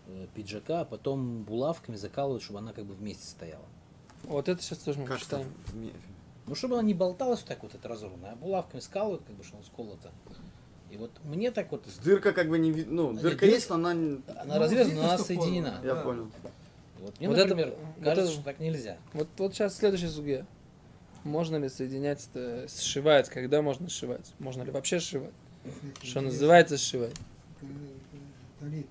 э, 0.07 0.25
пиджака, 0.33 0.81
а 0.81 0.85
потом 0.85 1.43
булавками 1.43 1.95
закалывают, 1.95 2.41
чтобы 2.41 2.57
она 2.57 2.73
как 2.73 2.85
бы 2.85 2.95
вместе 2.95 3.27
стояла. 3.27 3.65
Вот 4.23 4.49
это 4.49 4.63
сейчас 4.63 4.79
тоже 4.79 4.97
мы 4.97 5.05
Как 5.05 5.19
почитаем. 5.19 5.53
Ну, 6.47 6.55
чтобы 6.55 6.73
она 6.73 6.81
не 6.81 6.95
болталась 6.95 7.41
вот 7.41 7.49
так 7.49 7.61
вот, 7.61 7.75
это 7.75 7.87
разорванная, 7.87 8.31
а 8.31 8.35
булавками 8.35 8.81
скалывают, 8.81 9.21
как 9.27 9.35
бы, 9.35 9.43
что 9.43 9.57
он 9.57 9.63
сколото. 9.63 10.09
И 10.91 10.97
вот 10.97 11.11
мне 11.23 11.51
так 11.51 11.71
вот, 11.71 11.85
Дырка 12.03 12.31
как 12.33 12.49
бы 12.49 12.57
не 12.57 12.71
видно. 12.71 12.93
Ну, 13.03 13.11
нет, 13.13 13.21
дырка 13.21 13.45
дыр- 13.45 13.49
есть, 13.51 13.69
но 13.69 13.75
она... 13.75 13.93
не- 13.93 14.21
она 14.27 14.55
Ну, 14.55 14.59
разрезана, 14.59 14.95
но 14.95 15.03
она 15.03 15.17
соединена. 15.19 15.79
Я 15.83 15.95
Да. 15.95 16.01
понял. 16.01 16.31
Вот 16.99 17.19
мне, 17.19 17.29
Вот 17.29 17.37
это- 17.37 17.47
например, 17.49 17.73
вот 17.95 18.03
кажется, 18.03 18.23
это- 18.23 18.31
что 18.33 18.43
так 18.43 18.59
нельзя. 18.59 18.97
Вот, 19.13 19.27
вот 19.37 19.53
сейчас 19.53 19.77
следующая 19.77 20.09
суге. 20.09 20.45
Можно 21.23 21.57
ли 21.57 21.69
соединять, 21.69 22.27
это, 22.33 22.67
сшивать? 22.69 23.29
Когда 23.29 23.61
можно 23.61 23.89
сшивать? 23.89 24.31
Можно 24.39 24.63
ли 24.63 24.71
вообще 24.71 24.99
сшивать? 24.99 25.33
Что 26.01 26.21
называется 26.21 26.77
сшивать? 26.77 27.13
Талит. 28.59 28.87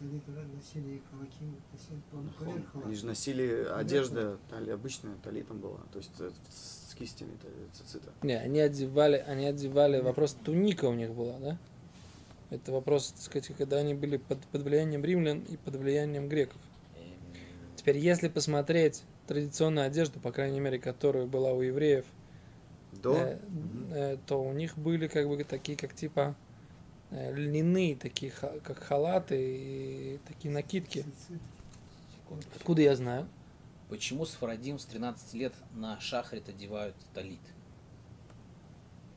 Талит 0.00 0.22
носили 0.60 0.96
и 0.96 1.02
халаким, 1.10 1.56
носили. 1.72 2.84
Они 2.84 2.94
же 2.94 3.06
носили 3.06 3.66
одежда, 3.74 4.38
тали, 4.48 4.70
обычная 4.70 5.14
талитом 5.22 5.58
была. 5.58 5.78
То 5.92 5.98
есть 5.98 6.12
э, 6.20 6.30
с 6.50 6.94
кистями 6.94 7.32
та- 7.42 7.48
цицита. 7.78 8.12
Не, 8.22 8.34
они 8.38 8.60
одевали, 8.60 9.16
они 9.26 9.46
одевали, 9.46 10.00
вопрос 10.00 10.34
туника 10.44 10.86
у 10.86 10.94
них 10.94 11.10
была, 11.10 11.38
да? 11.38 11.58
Это 12.50 12.72
вопрос, 12.72 13.12
так 13.12 13.22
сказать, 13.22 13.56
когда 13.56 13.78
они 13.78 13.94
были 13.94 14.16
под, 14.16 14.40
под 14.46 14.62
влиянием 14.62 15.04
римлян 15.04 15.40
и 15.40 15.56
под 15.56 15.76
влиянием 15.76 16.28
греков. 16.28 16.60
Теперь, 17.76 17.96
если 17.98 18.28
посмотреть 18.28 19.04
традиционную 19.26 19.86
одежду, 19.86 20.20
по 20.20 20.32
крайней 20.32 20.60
мере, 20.60 20.78
которая 20.78 21.26
была 21.26 21.52
у 21.52 21.62
евреев, 21.62 22.04
До? 22.92 23.14
э, 23.14 23.38
э, 23.92 24.16
то 24.26 24.42
у 24.42 24.52
них 24.52 24.76
были 24.76 25.06
как 25.06 25.28
бы 25.28 25.42
такие, 25.44 25.78
как 25.78 25.94
типа 25.94 26.34
льняные, 27.10 27.96
такие, 27.96 28.32
как 28.32 28.78
халаты 28.78 29.36
и 29.36 30.18
такие 30.28 30.52
накидки. 30.52 31.04
Откуда 32.54 32.82
я 32.82 32.94
знаю? 32.94 33.28
Почему 33.88 34.24
Сфарадим 34.24 34.78
с 34.78 34.84
13 34.84 35.34
лет 35.34 35.52
на 35.74 35.98
шахрит 36.00 36.48
одевают 36.48 36.94
талит? 37.12 37.40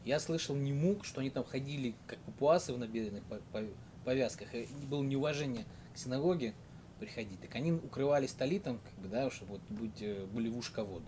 Я 0.03 0.19
слышал 0.19 0.55
не 0.55 0.73
мук, 0.73 1.05
что 1.05 1.21
они 1.21 1.29
там 1.29 1.43
ходили 1.43 1.95
как 2.07 2.17
папуасы 2.19 2.73
в 2.73 2.79
набедренных 2.79 3.23
по- 3.25 3.39
по- 3.51 3.63
повязках, 4.03 4.53
и 4.53 4.67
было 4.89 5.03
неуважение 5.03 5.65
к 5.93 5.97
синагоге, 5.97 6.53
приходить. 6.99 7.39
Так 7.41 7.55
они 7.55 7.71
укрывались 7.71 8.33
талитом, 8.33 8.79
как 8.79 8.93
бы, 8.95 9.07
да, 9.09 9.29
чтобы 9.29 9.53
вот 9.53 9.61
быть, 9.69 10.01
э, 10.01 10.25
были 10.25 10.49
в 10.49 10.57
ушковод. 10.57 11.03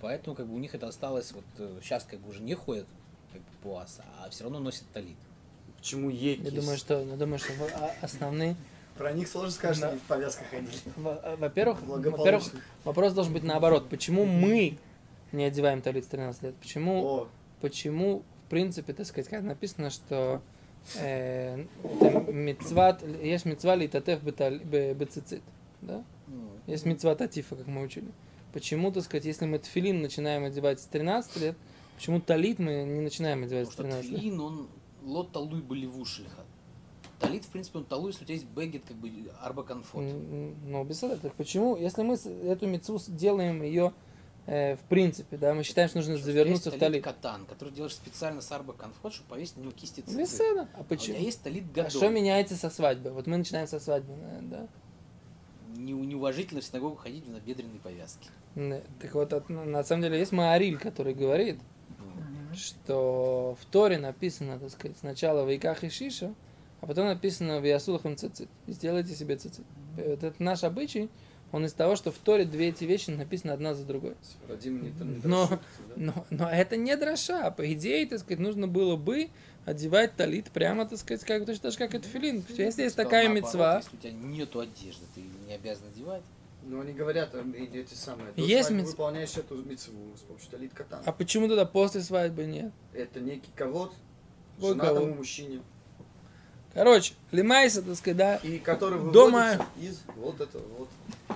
Поэтому 0.00 0.34
как 0.34 0.46
бы 0.46 0.54
у 0.54 0.58
них 0.58 0.74
это 0.74 0.88
осталось, 0.88 1.32
вот 1.32 1.44
сейчас 1.82 2.04
как 2.04 2.18
бы 2.20 2.30
уже 2.30 2.42
не 2.42 2.54
ходят 2.54 2.86
как 3.32 3.40
бы, 3.40 3.46
пуас, 3.62 4.00
а 4.18 4.28
все 4.30 4.44
равно 4.44 4.58
носят 4.58 4.84
талит. 4.92 5.16
Почему 5.80 6.10
екис? 6.10 6.44
Я 6.44 6.60
думаю, 6.60 6.78
что, 6.78 7.00
я 7.00 7.16
думаю, 7.16 7.38
что 7.38 7.52
а- 7.74 7.94
основные... 8.02 8.56
Про 8.96 9.12
них 9.12 9.28
сложно 9.28 9.50
сказать, 9.50 9.76
что 9.78 9.88
они 9.88 9.98
в 9.98 10.02
повязках 10.02 10.46
ходили. 10.48 10.72
Э, 10.96 11.36
Во-первых, 11.36 11.80
во-первых, 11.82 12.44
вопрос 12.84 13.14
должен 13.14 13.32
быть 13.32 13.42
наоборот. 13.42 13.88
Почему 13.88 14.26
мы 14.26 14.76
не 15.32 15.44
одеваем 15.44 15.80
талит 15.80 16.04
с 16.04 16.08
13 16.08 16.42
лет? 16.42 16.54
Почему, 16.56 17.04
О, 17.04 17.28
почему 17.62 18.22
в 18.46 18.50
принципе, 18.50 18.92
так 18.92 19.06
сказать, 19.06 19.30
как 19.30 19.42
написано, 19.44 19.90
что 19.90 20.42
э, 20.96 21.64
это 21.84 22.32
мицват, 22.32 23.00
есть 23.22 23.44
мицва 23.44 23.76
литатеф 23.76 24.22
бецицит, 24.22 25.42
да? 25.80 26.02
Ну, 26.26 26.48
Есть 26.66 26.84
мецва 26.84 27.14
татифа, 27.14 27.54
как 27.54 27.68
мы 27.68 27.82
учили. 27.82 28.08
Почему, 28.52 28.90
так 28.90 29.04
сказать, 29.04 29.24
если 29.24 29.46
мы 29.46 29.60
тфилин 29.60 30.02
начинаем 30.02 30.44
одевать 30.44 30.80
с 30.80 30.84
13 30.86 31.36
лет, 31.36 31.56
почему 31.94 32.20
талит 32.20 32.58
мы 32.58 32.82
не 32.82 33.00
начинаем 33.00 33.44
одевать 33.44 33.68
с 33.68 33.70
Потому 33.70 33.92
что 33.92 34.02
13 34.02 34.10
лет? 34.10 34.20
тфилин, 34.20 34.40
он 34.40 34.68
лот 35.04 35.32
талуй 35.32 35.60
были 35.62 35.86
в 35.86 35.98
ушельха. 36.00 36.42
Талит, 37.18 37.44
в 37.44 37.48
принципе, 37.48 37.78
он 37.78 37.84
талуй, 37.84 38.10
если 38.12 38.22
у 38.22 38.26
тебя 38.26 38.34
есть 38.34 38.46
бэгет, 38.46 38.82
как 38.86 38.96
бы 38.96 39.10
арба. 39.42 39.64
М, 39.94 40.56
Ну, 40.70 40.84
без 40.84 41.02
этого. 41.02 41.18
Так 41.18 41.34
почему, 41.34 41.76
если 41.76 42.02
мы 42.02 42.14
эту 42.14 42.66
мецву 42.66 42.98
с- 42.98 43.06
делаем 43.06 43.62
ее 43.62 43.92
э, 44.46 44.76
в 44.76 44.80
принципе, 44.88 45.36
да, 45.36 45.52
мы 45.54 45.62
считаем, 45.62 45.88
что 45.90 45.98
нужно 45.98 46.16
завернуться 46.16 46.70
в 46.70 46.78
талит. 46.78 47.04
катан, 47.04 47.44
который 47.44 47.72
делаешь 47.74 47.94
специально 47.94 48.40
с 48.40 48.50
арба 48.50 48.72
комфорт, 48.72 49.14
чтобы 49.14 49.28
повесить 49.30 49.56
на 49.58 49.60
него 49.60 49.72
кисти 49.72 50.00
цицит. 50.00 50.16
Без 50.18 50.34
этого. 50.40 50.62
А 50.62 50.78
А 50.78 50.80
у 50.80 50.84
почему? 50.84 51.14
тебя 51.16 51.24
есть 51.26 51.42
талит 51.42 51.64
А 51.70 51.74
гадоль. 51.74 51.90
что 51.90 52.08
меняется 52.08 52.56
со 52.56 52.70
свадьбы? 52.70 53.10
Вот 53.10 53.26
мы 53.26 53.36
начинаем 53.36 53.68
со 53.68 53.78
свадьбы, 53.78 54.14
да? 54.42 54.66
Не, 55.76 55.92
неуважительно 55.92 56.62
в 56.62 56.64
синагогу 56.64 56.96
ходить 56.96 57.26
в 57.26 57.30
набедренной 57.30 57.78
повязке. 57.78 58.28
Н- 58.56 58.82
Так 59.00 59.14
вот, 59.14 59.32
от- 59.32 59.48
на 59.50 59.84
самом 59.84 60.02
деле 60.02 60.18
есть 60.18 60.32
Маариль, 60.32 60.78
который 60.78 61.14
говорит, 61.14 61.60
что 62.56 63.56
в 63.60 63.64
Торе 63.66 63.98
написано, 63.98 64.58
так 64.58 64.70
сказать, 64.70 64.96
сначала 64.98 65.44
в 65.44 65.50
Иках 65.50 65.84
и 65.84 65.90
Шиша, 65.90 66.34
а 66.80 66.86
потом 66.86 67.06
написано 67.06 67.60
в 67.60 67.64
Ясулахам 67.64 68.16
цицит. 68.16 68.48
Сделайте 68.66 69.14
себе 69.14 69.36
цицит. 69.36 69.64
Вот 69.96 70.22
этот 70.24 70.40
наш 70.40 70.64
обычай, 70.64 71.10
он 71.52 71.66
из 71.66 71.72
того, 71.72 71.96
что 71.96 72.12
в 72.12 72.18
Торе 72.18 72.44
две 72.44 72.68
эти 72.68 72.84
вещи 72.84 73.10
написаны 73.10 73.50
одна 73.50 73.74
за 73.74 73.84
другой. 73.84 74.14
Радим 74.48 74.82
не 74.82 74.90
там 74.92 75.12
не 75.14 75.20
Но- 75.24 75.46
дрошит, 75.48 75.64
да? 75.88 75.94
Но, 75.96 76.26
но 76.30 76.50
это 76.50 76.76
не 76.76 76.96
дроша. 76.96 77.50
По 77.50 77.72
идее, 77.72 78.06
так 78.06 78.20
сказать, 78.20 78.38
нужно 78.38 78.68
было 78.68 78.96
бы 78.96 79.30
одевать 79.66 80.16
талит 80.16 80.50
прямо, 80.50 80.86
так 80.86 80.98
сказать, 80.98 81.24
как, 81.24 81.44
точно 81.44 81.62
так 81.62 81.72
же, 81.72 81.78
как 81.78 81.94
это 81.94 82.08
филин. 82.08 82.44
Если 82.56 82.82
есть 82.82 82.96
такая 82.96 83.28
мецва, 83.28 83.78
Если 83.78 83.96
у 83.96 84.00
тебя 84.00 84.12
нету 84.12 84.60
одежды, 84.60 85.04
ты 85.14 85.22
не 85.46 85.54
обязан 85.54 85.88
одевать. 85.92 86.22
Ну, 86.62 86.80
они 86.80 86.92
говорят, 86.92 87.34
и 87.34 87.64
эти 87.78 87.94
самые. 87.94 88.32
До 88.32 88.42
Есть 88.42 88.68
свадьбы 88.68 88.82
митц- 88.84 88.90
выполняешь 88.90 89.36
эту 89.36 89.56
митцву 89.62 89.94
с 90.16 90.20
помощью 90.20 90.50
талит 90.50 90.72
катана. 90.74 91.02
а 91.06 91.12
почему 91.12 91.48
тогда 91.48 91.64
после 91.64 92.02
свадьбы 92.02 92.44
нет? 92.44 92.72
Это 92.92 93.18
некий 93.20 93.50
ковод 93.56 93.92
Вот 94.58 94.68
женатому 94.76 95.00
кого. 95.06 95.14
мужчине. 95.14 95.62
Короче, 96.74 97.14
лимайса, 97.32 97.82
так 97.82 97.96
сказать, 97.96 98.16
да, 98.16 98.36
И 98.36 98.58
который 98.58 99.10
Дома- 99.10 99.66
из 99.80 100.02
вот 100.14 100.40
этого 100.40 100.62
вот. 100.78 100.88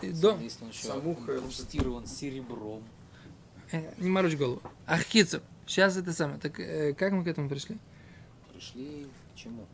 и 0.02 0.12
до- 0.12 0.36
Если 0.40 0.62
он 0.62 0.70
еще 0.70 0.86
Самуха, 0.86 1.36
инкрустирован 1.36 2.06
серебром. 2.06 2.84
Э, 3.72 3.90
Не 3.98 4.10
морочь 4.10 4.36
голову. 4.36 4.62
Ахкицев. 4.86 5.42
Сейчас 5.66 5.96
это 5.96 6.12
самое. 6.12 6.38
Так 6.38 6.60
э, 6.60 6.92
как 6.94 7.12
мы 7.12 7.24
к 7.24 7.26
этому 7.26 7.48
пришли? 7.48 7.78
Пришли 8.52 9.06
к 9.34 9.36
чему? 9.38 9.64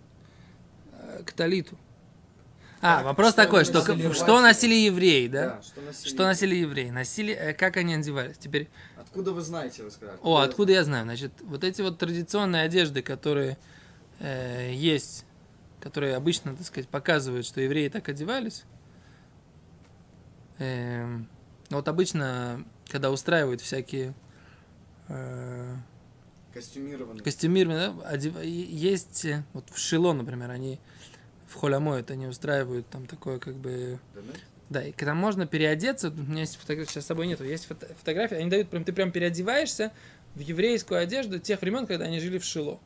Э, 0.92 1.22
К 1.26 1.32
талиту. 1.32 1.76
А, 2.82 3.02
вопрос 3.02 3.32
что 3.32 3.44
такой, 3.44 3.64
что, 3.64 3.80
носили 3.82 4.12
что 4.12 4.40
носили 4.40 4.74
евреи, 4.74 5.26
да? 5.28 5.60
что 5.62 5.80
носили. 5.82 6.08
Что 6.08 6.24
носили 6.24 6.54
евреи? 6.56 6.90
Носили, 6.90 7.34
э, 7.34 7.52
как 7.52 7.76
они 7.76 7.94
одевались? 7.94 8.38
Теперь, 8.38 8.68
Откуда 8.96 9.32
вы 9.32 9.42
знаете, 9.42 9.82
вы 9.82 9.90
сказали? 9.90 10.18
о, 10.22 10.38
откуда 10.38 10.72
я 10.72 10.84
знаю? 10.84 11.04
Значит, 11.04 11.32
вот 11.42 11.62
эти 11.64 11.82
вот 11.82 11.98
традиционные 11.98 12.62
одежды, 12.62 13.02
которые 13.02 13.58
э, 14.18 14.72
есть, 14.72 15.26
которые 15.80 16.16
обычно, 16.16 16.56
так 16.56 16.66
сказать, 16.66 16.88
показывают, 16.88 17.44
что 17.44 17.60
евреи 17.60 17.88
так 17.88 18.08
одевались. 18.08 18.64
эм, 20.58 21.28
вот 21.70 21.86
обычно, 21.88 22.64
когда 22.88 23.10
устраивают 23.10 23.60
всякие 23.60 24.14
э, 25.08 25.74
Костюмированный. 26.54 27.22
костюмированные, 27.22 27.90
да, 27.92 28.10
одев- 28.10 28.42
есть, 28.44 29.24
э, 29.24 29.44
вот 29.52 29.68
в 29.70 29.78
Шило, 29.78 30.12
например, 30.12 30.50
они 30.50 30.80
в 31.50 31.56
Холямоет, 31.56 32.10
они 32.10 32.26
устраивают 32.26 32.86
там 32.88 33.06
такое, 33.06 33.38
как 33.38 33.54
бы, 33.56 33.98
Да, 34.68 34.82
и 34.84 34.92
когда 34.92 35.14
можно 35.14 35.46
переодеться, 35.46 36.08
у 36.10 36.12
меня 36.12 36.40
есть 36.42 36.56
фотография, 36.56 36.92
сейчас 36.92 37.04
с 37.04 37.06
собой 37.08 37.26
нету, 37.26 37.42
есть 37.44 37.66
фото- 37.66 37.92
фотографии, 37.98 38.36
они 38.36 38.48
дают, 38.48 38.68
прям, 38.70 38.84
ты 38.84 38.92
прям 38.92 39.10
переодеваешься 39.10 39.92
в 40.36 40.40
еврейскую 40.40 41.00
одежду 41.00 41.40
тех 41.40 41.60
времен, 41.60 41.86
когда 41.86 42.04
они 42.04 42.20
жили 42.20 42.38
в 42.38 42.44
Шило. 42.44 42.78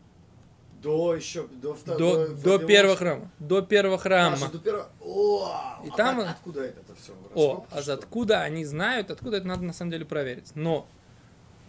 До 0.83 1.14
еще, 1.14 1.46
до 1.46 1.68
До, 1.72 1.74
второго. 1.74 2.29
до 2.29 2.59
первого 2.59 2.96
храма. 2.96 3.31
До 3.38 3.62
первого 3.62 3.98
храма. 3.98 4.48
до 4.50 4.59
первого. 4.59 4.88
О, 5.00 5.81
И 5.85 5.88
а 5.90 5.96
там- 5.96 6.20
откуда 6.20 6.62
это 6.64 6.94
все? 7.03 7.12
О, 7.35 7.66
а 7.70 7.83
за 7.83 7.94
откуда 7.94 8.42
они 8.42 8.64
знают, 8.64 9.11
откуда 9.11 9.37
это 9.38 9.46
надо 9.46 9.62
на 9.64 9.72
самом 9.72 9.90
деле 9.92 10.05
проверить. 10.05 10.53
Но, 10.55 10.87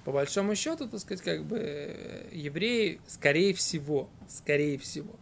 по 0.03 0.11
большому 0.11 0.55
счету, 0.55 0.87
так 0.89 0.99
сказать, 0.99 1.21
как 1.23 1.43
бы 1.45 1.57
э, 1.59 2.27
евреи, 2.33 2.99
скорее 3.07 3.53
всего, 3.53 4.09
скорее 4.27 4.77
всего, 4.77 5.13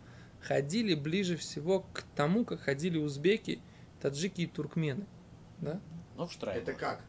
ходили 0.44 0.94
ближе 0.94 1.38
всего 1.38 1.82
к 1.94 2.04
тому, 2.16 2.46
как 2.46 2.62
ходили 2.62 2.98
узбеки, 2.98 3.62
таджики 4.02 4.42
и 4.42 4.48
туркмены. 4.48 5.06
Да? 5.60 5.80
Ну, 6.18 6.28
в 6.28 6.32
штрайбе. 6.32 6.62
Это 6.62 6.74
как? 6.74 7.02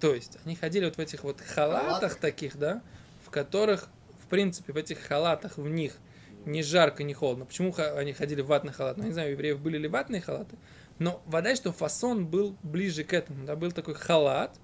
То 0.00 0.14
есть, 0.14 0.38
они 0.44 0.54
ходили 0.54 0.84
вот 0.84 0.96
в 0.96 0.98
этих 0.98 1.24
вот 1.24 1.40
халатах 1.40 1.86
Халатах? 1.86 2.14
таких, 2.16 2.56
да, 2.56 2.82
в 3.24 3.30
которых, 3.30 3.88
в 4.22 4.28
принципе, 4.28 4.72
в 4.72 4.76
этих 4.76 5.00
халатах 5.00 5.56
в 5.56 5.66
них 5.68 5.94
не 6.44 6.62
жарко, 6.62 7.02
не 7.02 7.14
холодно. 7.14 7.46
Почему 7.46 7.74
они 7.96 8.12
ходили 8.12 8.42
в 8.42 8.46
ватный 8.46 8.72
халат? 8.72 8.98
Ну, 8.98 9.04
я 9.04 9.08
не 9.08 9.12
знаю, 9.14 9.30
у 9.30 9.32
евреев 9.32 9.58
были 9.58 9.78
ли 9.78 9.88
ватные 9.88 10.20
халаты, 10.20 10.56
но 10.98 11.22
вода, 11.26 11.56
что 11.56 11.72
фасон 11.72 12.26
был 12.26 12.56
ближе 12.62 13.04
к 13.04 13.12
этому, 13.12 13.44
да, 13.46 13.56
был 13.56 13.72
такой 13.72 13.94
халат, 13.94 14.54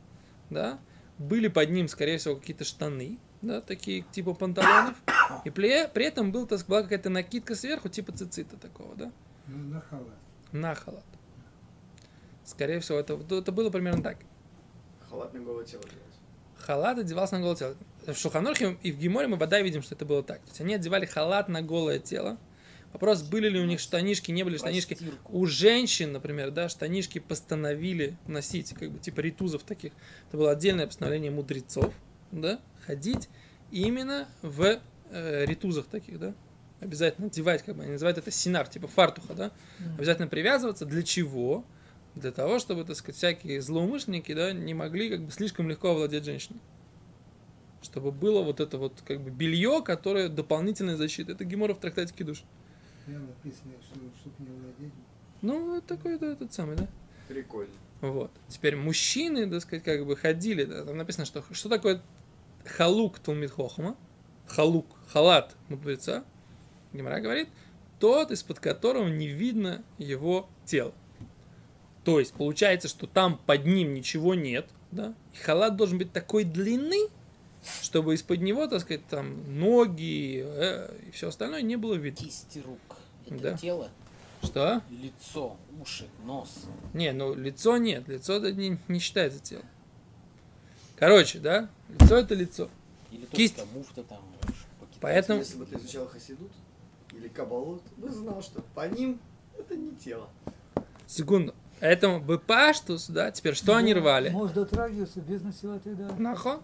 да, 0.50 0.78
были 1.18 1.48
под 1.48 1.70
ним, 1.70 1.88
скорее 1.88 2.18
всего, 2.18 2.37
какие-то 2.37 2.64
штаны, 2.64 3.18
да, 3.40 3.61
такие 3.61 4.04
типа 4.12 4.35
панталонов, 4.35 4.96
и 5.44 5.50
при, 5.50 5.88
при 5.92 6.06
этом 6.06 6.32
был, 6.32 6.46
так 6.46 6.64
была 6.66 6.82
какая-то 6.82 7.11
накидка 7.11 7.54
сверху, 7.54 7.88
типа 7.88 8.12
цицита 8.12 8.56
такого, 8.56 8.94
да, 8.96 9.12
Ну, 9.46 9.58
на 9.74 9.80
халат. 9.80 10.18
на 10.52 10.74
халат. 10.74 11.04
Скорее 12.44 12.80
всего, 12.80 12.98
это, 12.98 13.14
это 13.30 13.52
было 13.52 13.70
примерно 13.70 14.02
так. 14.02 14.18
Халат 15.08 15.32
на 15.35 15.40
голое 15.40 15.64
тело 15.64 15.82
делать. 15.85 15.98
халат 16.56 16.98
одевался 16.98 17.35
на 17.37 17.40
голое 17.40 17.56
тело. 17.56 17.76
В 18.06 18.14
Шуханорхе 18.14 18.76
и 18.82 18.90
в 18.90 18.98
Геморе 18.98 19.28
мы 19.28 19.37
вода 19.37 19.61
видим, 19.61 19.82
что 19.82 19.94
это 19.94 20.04
было 20.04 20.22
так. 20.22 20.40
То 20.40 20.48
есть 20.48 20.61
они 20.61 20.74
одевали 20.74 21.06
халат 21.06 21.48
на 21.48 21.62
голое 21.62 21.98
тело. 22.00 22.37
Вопрос, 22.92 23.22
были 23.22 23.48
ли 23.48 23.58
у 23.61 23.64
них 23.64 23.80
штанишки, 23.80 24.30
не 24.32 24.42
были 24.42 24.58
штанишки. 24.58 24.98
У 25.30 25.46
женщин, 25.46 26.12
например, 26.12 26.50
да, 26.50 26.68
штанишки 26.68 27.20
постановили 27.20 28.18
носить, 28.26 28.74
как 28.74 28.90
бы 28.90 28.98
типа 28.98 29.20
ритузов 29.20 29.62
таких. 29.62 29.92
Это 30.28 30.37
было 30.37 30.50
отдельное 30.50 30.87
постановление 30.87 31.30
мудрецов, 31.30 31.94
да, 32.32 32.61
ходить 32.87 33.30
именно 33.70 34.28
в 34.42 34.80
э, 35.12 35.44
ритузах 35.44 35.87
таких, 35.87 36.18
да. 36.18 36.35
Обязательно 36.81 37.29
одевать, 37.29 37.62
как 37.62 37.77
бы 37.77 37.83
они 37.83 37.92
называют 37.92 38.18
это 38.18 38.31
синар, 38.31 38.66
типа 38.66 38.88
фартуха, 38.88 39.35
да. 39.35 39.53
Обязательно 39.96 40.27
привязываться. 40.27 40.85
Для 40.85 41.03
чего? 41.03 41.64
Для 42.14 42.33
того, 42.33 42.59
чтобы, 42.59 42.85
так 42.85 42.96
сказать, 42.96 43.16
всякие 43.16 43.62
злоумышленники, 43.62 44.35
да, 44.35 44.53
не 44.53 44.75
могли 44.75 45.09
как 45.09 45.22
бы 45.22 45.31
слишком 45.31 45.68
легко 45.68 45.90
овладеть 45.90 46.25
женщиной. 46.25 46.61
Чтобы 47.83 48.12
было 48.12 48.42
вот 48.42 48.61
это 48.61 48.79
вот 48.79 49.01
как 49.07 49.20
бы 49.20 49.31
белье, 49.31 49.83
которое 49.85 50.29
дополнительная 50.29 50.96
защита. 50.96 51.33
Это 51.33 51.44
Гемора 51.44 51.75
в 51.75 51.79
трактате. 51.79 52.12
Прямо 52.14 53.27
написано, 53.27 53.72
что, 53.83 54.01
чтобы 54.20 54.35
не 54.38 54.51
владеть. 54.51 54.92
Ну, 55.40 55.81
такой, 55.81 56.18
да, 56.18 56.33
этот 56.33 56.53
самый, 56.53 56.77
да. 56.77 56.87
Прикольно. 57.29 57.72
Вот. 58.01 58.31
Теперь 58.48 58.77
мужчины, 58.77 59.48
так 59.48 59.62
сказать, 59.62 59.85
как 59.85 60.05
бы 60.07 60.16
ходили, 60.16 60.64
да, 60.64 60.85
там 60.85 60.96
написано, 60.96 61.25
что 61.25 61.44
что 61.53 61.68
такое 61.68 62.03
халук 62.64 63.18
Талмит 63.20 63.53
Хохма, 63.53 63.96
халук, 64.46 64.87
халат 65.09 65.57
мудреца, 65.68 66.24
Гимара 66.92 67.20
говорит, 67.20 67.48
тот, 67.98 68.31
из-под 68.33 68.61
которого 68.61 69.09
не 69.09 69.28
видно 69.28 69.83
его 69.98 70.48
тело. 70.64 70.92
То 72.05 72.18
есть, 72.18 72.35
получается, 72.35 72.88
что 72.88 73.07
там 73.07 73.38
под 73.46 73.64
ним 73.64 73.94
ничего 73.94 74.35
нет, 74.35 74.68
да, 74.90 75.14
и 75.33 75.37
халат 75.37 75.76
должен 75.76 75.98
быть 75.98 76.12
такой 76.12 76.44
длины, 76.44 77.09
чтобы 77.81 78.14
из-под 78.14 78.40
него, 78.40 78.66
так 78.66 78.81
сказать, 78.81 79.07
там 79.07 79.59
ноги 79.59 80.42
э, 80.44 80.94
и 81.07 81.11
все 81.12 81.28
остальное 81.28 81.62
не 81.62 81.76
было 81.76 81.94
видно. 81.94 82.24
Кисти 82.26 82.59
рук. 82.59 82.96
Это 83.26 83.38
Да. 83.38 83.57
тело, 83.57 83.88
Что? 84.42 84.83
лицо, 84.90 85.57
уши, 85.81 86.09
нос. 86.24 86.66
Не, 86.92 87.12
ну 87.12 87.35
лицо 87.35 87.76
нет, 87.76 88.09
лицо 88.09 88.33
это 88.35 88.52
не, 88.52 88.78
не 88.88 88.98
считается 88.98 89.38
телом. 89.38 89.64
Короче, 90.96 91.38
да, 91.38 91.68
лицо 92.00 92.16
это 92.16 92.35
лицо. 92.35 92.68
Или 93.12 93.26
Кисть. 93.26 93.62
муфта 93.72 94.02
там. 94.02 94.18
Поэтому, 95.02 95.40
Если 95.40 95.56
бы 95.58 95.66
ты 95.66 95.76
изучал 95.76 96.06
хасидут 96.06 96.50
или 97.12 97.28
кабалут, 97.28 97.82
ты 97.84 98.00
бы 98.00 98.08
знал, 98.08 98.40
что 98.42 98.62
по 98.74 98.88
ним 98.88 99.20
это 99.58 99.76
не 99.76 99.90
тело. 99.96 100.28
Секунду. 101.06 101.54
Этому 101.80 102.20
бепаштус, 102.20 103.08
да, 103.08 103.32
теперь 103.32 103.54
что 103.54 103.74
они 103.76 103.92
рвали? 103.92 104.28
Може 104.30 104.54
дотрагиваться 104.54 105.20
без 105.20 105.42
насилия, 105.42 105.80
да. 105.84 106.14
Нахо. 106.16 106.60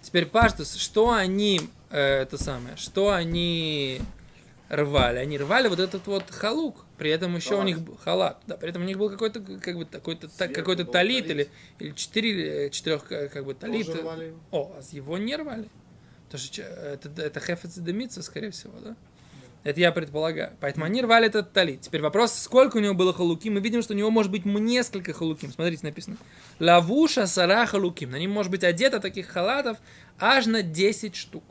Теперь 0.00 0.26
паштус, 0.26 0.76
что 0.76 1.10
они, 1.10 1.60
э, 1.90 1.98
это 2.22 2.38
самое, 2.38 2.76
что 2.76 3.10
они 3.10 4.00
рвали? 4.68 5.18
Они 5.18 5.36
рвали 5.38 5.66
вот 5.66 5.80
этот 5.80 6.06
вот 6.06 6.30
халук. 6.30 6.84
При 6.98 7.10
этом 7.10 7.34
еще 7.36 7.50
у 7.54 7.58
Халат. 7.58 7.66
них 7.66 7.80
б- 7.80 7.96
халат, 7.96 8.40
да, 8.46 8.56
при 8.56 8.70
этом 8.70 8.82
у 8.82 8.84
них 8.84 8.98
был 8.98 9.08
какой-то 9.10 9.40
как 9.40 9.76
бы 9.76 9.84
такой-то 9.84 10.28
та- 10.28 10.48
какой-то 10.48 10.84
талит 10.84 11.26
талит. 11.26 11.30
или 11.30 11.48
или 11.78 11.94
четыре 11.96 12.66
э, 12.66 12.70
четырех 12.70 13.10
э, 13.12 13.28
как 13.28 13.44
бы 13.44 13.54
талит. 13.54 13.86
Тоже 13.86 14.02
рвали 14.02 14.24
его? 14.26 14.38
О, 14.50 14.72
а 14.76 14.80
его 14.92 15.18
не 15.18 15.36
рвали. 15.36 15.68
Потому 16.28 16.44
что 16.44 16.62
это, 16.62 17.22
это 17.22 17.40
хефец 17.40 17.78
демица, 17.78 18.22
скорее 18.22 18.50
всего, 18.50 18.78
да? 18.80 18.96
Это 19.64 19.80
я 19.80 19.92
предполагаю. 19.92 20.52
Поэтому 20.60 20.84
они 20.84 21.02
рвали 21.02 21.26
этот 21.26 21.52
талит. 21.52 21.80
Теперь 21.80 22.00
вопрос, 22.00 22.32
сколько 22.32 22.76
у 22.76 22.80
него 22.80 22.94
было 22.94 23.12
халуки. 23.12 23.50
Мы 23.50 23.60
видим, 23.60 23.82
что 23.82 23.94
у 23.94 23.96
него 23.96 24.10
может 24.10 24.30
быть 24.30 24.44
несколько 24.44 25.12
халуким. 25.12 25.52
Смотрите, 25.52 25.84
написано. 25.84 26.16
Лавуша 26.60 27.26
сара 27.26 27.66
халуким. 27.66 28.10
На 28.10 28.18
ним 28.18 28.30
может 28.30 28.52
быть 28.52 28.62
одето 28.62 29.00
таких 29.00 29.26
халатов 29.26 29.78
аж 30.18 30.46
на 30.46 30.62
10 30.62 31.16
штук. 31.16 31.44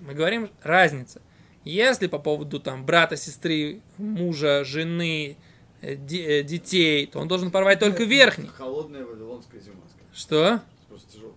Мы 0.00 0.14
говорим 0.14 0.50
разница. 0.62 1.20
Если 1.64 2.06
по 2.06 2.18
поводу 2.18 2.58
там 2.58 2.86
брата, 2.86 3.16
сестры, 3.16 3.80
мужа, 3.98 4.64
жены, 4.64 5.36
э, 5.82 5.94
э, 5.94 6.42
детей, 6.42 7.06
то 7.06 7.18
он 7.18 7.28
должен 7.28 7.50
порвать 7.50 7.80
только 7.80 8.04
верхний. 8.04 8.48
Холодная 8.48 9.04
вавилонская 9.04 9.60
зима. 9.60 9.82
Что? 10.14 10.62
Просто 10.88 11.12
тяжело. 11.12 11.34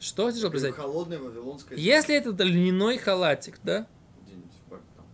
Что 0.00 0.30
тяжело 0.30 0.50
представить? 0.50 0.76
Холодная 0.76 1.18
вавилонская 1.18 1.76
зима. 1.76 1.86
Если 1.96 2.14
это 2.14 2.30
льняной 2.44 2.98
халатик, 2.98 3.58
да? 3.64 3.86
Где-нибудь 4.24 4.52
в 4.66 4.70
Бак- 4.70 4.80
там, 4.96 5.06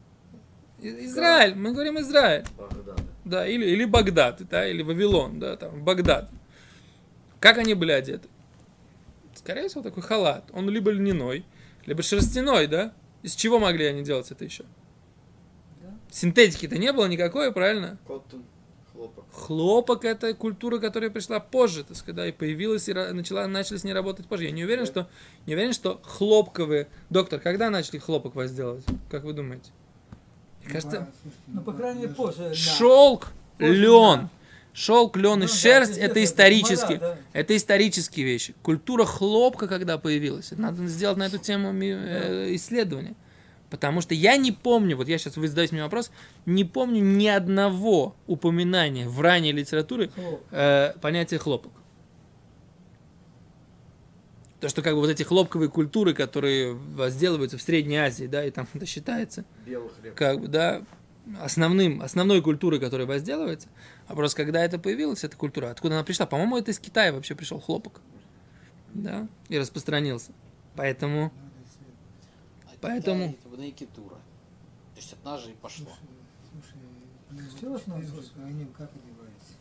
И- 0.81 1.05
Израиль, 1.07 1.55
мы 1.55 1.73
говорим 1.73 1.99
Израиль. 2.01 2.45
Багдад. 2.59 3.01
Да, 3.25 3.47
или, 3.47 3.65
или 3.65 3.85
Багдад, 3.87 4.43
да, 4.51 4.69
или 4.69 4.83
Вавилон, 4.83 5.39
да, 5.39 5.57
там, 5.57 5.83
Багдад. 5.83 6.31
Как 7.41 7.57
они 7.59 7.73
были 7.75 7.93
одеты? 7.93 8.29
Скорее 9.35 9.69
всего, 9.69 9.83
такой 9.83 10.03
халат. 10.03 10.45
Он 10.53 10.69
либо 10.69 10.91
льняной, 10.91 11.45
либо 11.87 12.03
шерстяной, 12.03 12.67
да? 12.67 12.93
Из 13.23 13.35
чего 13.35 13.59
могли 13.59 13.87
они 13.87 14.03
делать 14.03 14.31
это 14.31 14.45
еще? 14.45 14.65
Да. 15.83 15.89
Синтетики-то 16.11 16.77
не 16.79 16.93
было 16.93 17.07
никакой, 17.07 17.51
правильно? 17.53 17.97
Коттон, 18.07 18.45
хлопок. 19.05 19.25
Хлопок 19.33 20.05
это 20.05 20.35
культура, 20.35 20.79
которая 20.79 21.11
пришла 21.11 21.41
позже, 21.41 21.85
так 21.85 21.97
сказать, 21.97 22.17
да, 22.17 22.27
и 22.29 22.33
появилась 22.33 22.89
и 22.89 22.93
начала, 22.93 23.47
начали 23.47 23.77
с 23.77 23.85
ней 23.85 23.93
работать 23.93 24.27
позже. 24.27 24.45
Я 24.45 24.51
не 24.51 24.65
уверен, 24.65 24.85
Да. 24.85 24.91
что 24.91 25.09
не 25.47 25.55
уверен, 25.55 25.73
что 25.73 26.01
хлопковые. 26.05 26.89
Доктор, 27.11 27.41
когда 27.41 27.71
начали 27.71 27.99
хлопок 27.99 28.35
возделывать? 28.35 28.85
Как 29.11 29.25
вы 29.25 29.33
думаете? 29.33 29.71
Мне 30.65 30.73
кажется, 30.73 31.09
Ну, 31.47 31.61
по 31.61 31.73
крайней 31.73 32.03
мере, 32.03 32.15
позже. 32.15 32.49
да. 32.49 32.55
шелк, 32.55 33.29
Позже, 33.59 33.75
лен. 33.75 34.21
да. 34.23 34.31
Шелк, 34.73 35.17
лен 35.17 35.39
Ну 35.39 35.45
и 35.45 35.49
да, 35.49 35.53
шерсть 35.55 35.91
естественно, 35.93 36.05
это 36.05 36.13
это 36.21 36.25
исторические. 36.25 36.99
да. 36.99 37.19
Это 37.33 37.57
исторические 37.57 38.27
вещи. 38.27 38.55
Культура 38.63 39.05
хлопка, 39.05 39.69
когда 39.69 39.99
появилась, 39.99 40.51
надо 40.53 40.85
сделать 40.87 41.17
на 41.17 41.25
эту 41.27 41.39
тему 41.39 41.73
э, 41.81 42.55
исследование. 42.57 43.15
Потому 43.75 44.01
что 44.01 44.15
я 44.15 44.37
не 44.37 44.53
помню, 44.53 44.97
вот 44.97 45.09
я 45.09 45.19
сейчас 45.19 45.37
вы 45.37 45.49
задаете 45.49 45.75
мне 45.75 45.83
вопрос, 45.83 46.13
не 46.47 46.65
помню 46.65 47.03
ни 47.03 47.27
одного 47.27 48.15
упоминания 48.29 49.09
в 49.09 49.21
ранней 49.21 49.51
литературе 49.51 50.13
э, 50.53 50.93
понятия 51.03 51.39
хлопок. 51.39 51.73
То, 54.61 54.69
что 54.69 54.81
как 54.81 54.95
бы 54.95 55.01
вот 55.01 55.11
эти 55.11 55.25
хлопковые 55.25 55.69
культуры, 55.69 56.15
которые 56.15 56.75
возделываются 56.75 57.59
в 57.59 57.63
Средней 57.63 57.97
Азии, 57.97 58.27
да, 58.27 58.45
и 58.45 58.53
там 58.53 58.69
это 58.75 58.87
считается, 58.87 59.45
Белый 59.67 59.89
хлеб. 60.01 60.15
как 60.15 60.41
бы, 60.41 60.47
да, 60.47 60.83
основным, 61.41 62.01
основной 62.01 62.41
культурой, 62.41 62.79
которая 62.79 63.09
возделывается. 63.09 63.67
А 64.07 64.15
просто 64.15 64.37
когда 64.37 64.65
это 64.65 64.79
появилась, 64.79 65.25
эта 65.25 65.37
культура, 65.37 65.71
откуда 65.71 65.97
она 65.97 66.05
пришла? 66.05 66.27
По-моему, 66.27 66.59
это 66.59 66.71
из 66.71 66.79
Китая 66.79 67.13
вообще 67.13 67.35
пришел 67.35 67.59
хлопок. 67.59 68.01
Да, 68.95 69.27
и 69.49 69.59
распространился. 69.59 70.31
Поэтому, 70.77 71.33
Поэтому- 72.85 73.35
это 73.41 73.49
Бней-Кетура. 73.57 74.17
То 74.17 74.97
есть 74.97 75.13
от 75.13 75.25
нас 75.25 75.43
же 75.43 75.51
и 75.51 75.55
пошло. 75.55 75.89
Слушай, 77.59 77.83
слушай, 77.87 78.31
как 78.77 78.91
одевались? 78.91 79.57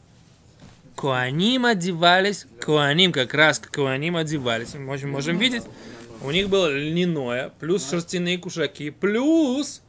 Куаним 0.95 1.65
одевались, 1.65 2.45
Куаним 2.63 3.11
как 3.11 3.33
раз 3.33 3.59
к 3.59 3.73
Куаним 3.73 4.15
одевались. 4.17 4.73
Мы 4.75 4.81
можем, 4.81 5.11
можем 5.11 5.37
видеть, 5.37 5.63
у 6.21 6.31
них 6.31 6.49
было 6.49 6.67
льняное, 6.71 7.51
плюс 7.59 7.89
шерстяные 7.89 8.37
кушаки, 8.37 8.89
плюс 8.91 9.81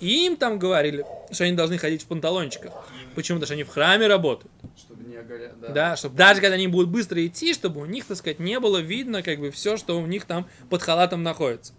им 0.00 0.36
там 0.36 0.58
говорили, 0.58 1.04
что 1.30 1.44
они 1.44 1.52
должны 1.52 1.78
ходить 1.78 2.02
в 2.02 2.06
панталончиках. 2.06 2.72
Почему? 3.14 3.36
Потому 3.36 3.46
что 3.46 3.54
они 3.54 3.64
в 3.64 3.68
храме 3.68 4.06
работают. 4.06 4.50
Чтобы 4.76 5.04
не 5.04 5.16
огоря... 5.16 5.52
Да. 5.60 5.68
Да, 5.68 5.96
чтобы 5.96 6.16
даже 6.16 6.40
когда 6.40 6.54
они 6.54 6.66
будут 6.66 6.88
быстро 6.88 7.24
идти, 7.26 7.52
чтобы 7.52 7.80
у 7.82 7.84
них, 7.84 8.06
так 8.06 8.16
сказать, 8.16 8.38
не 8.38 8.58
было 8.58 8.78
видно, 8.78 9.22
как 9.22 9.38
бы, 9.38 9.50
все, 9.50 9.76
что 9.76 10.00
у 10.00 10.06
них 10.06 10.24
там 10.24 10.48
под 10.70 10.82
халатом 10.82 11.22
находится. 11.22 11.74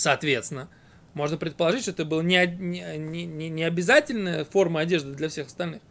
Соответственно, 0.00 0.68
можно 1.12 1.36
предположить, 1.36 1.82
что 1.82 1.90
это 1.90 2.06
была 2.06 2.22
не, 2.22 2.46
не, 2.46 2.96
не, 3.26 3.48
не- 3.50 3.64
обязательная 3.64 4.46
форма 4.46 4.80
одежды 4.80 5.12
для 5.12 5.28
всех 5.28 5.48
остальных. 5.48 5.82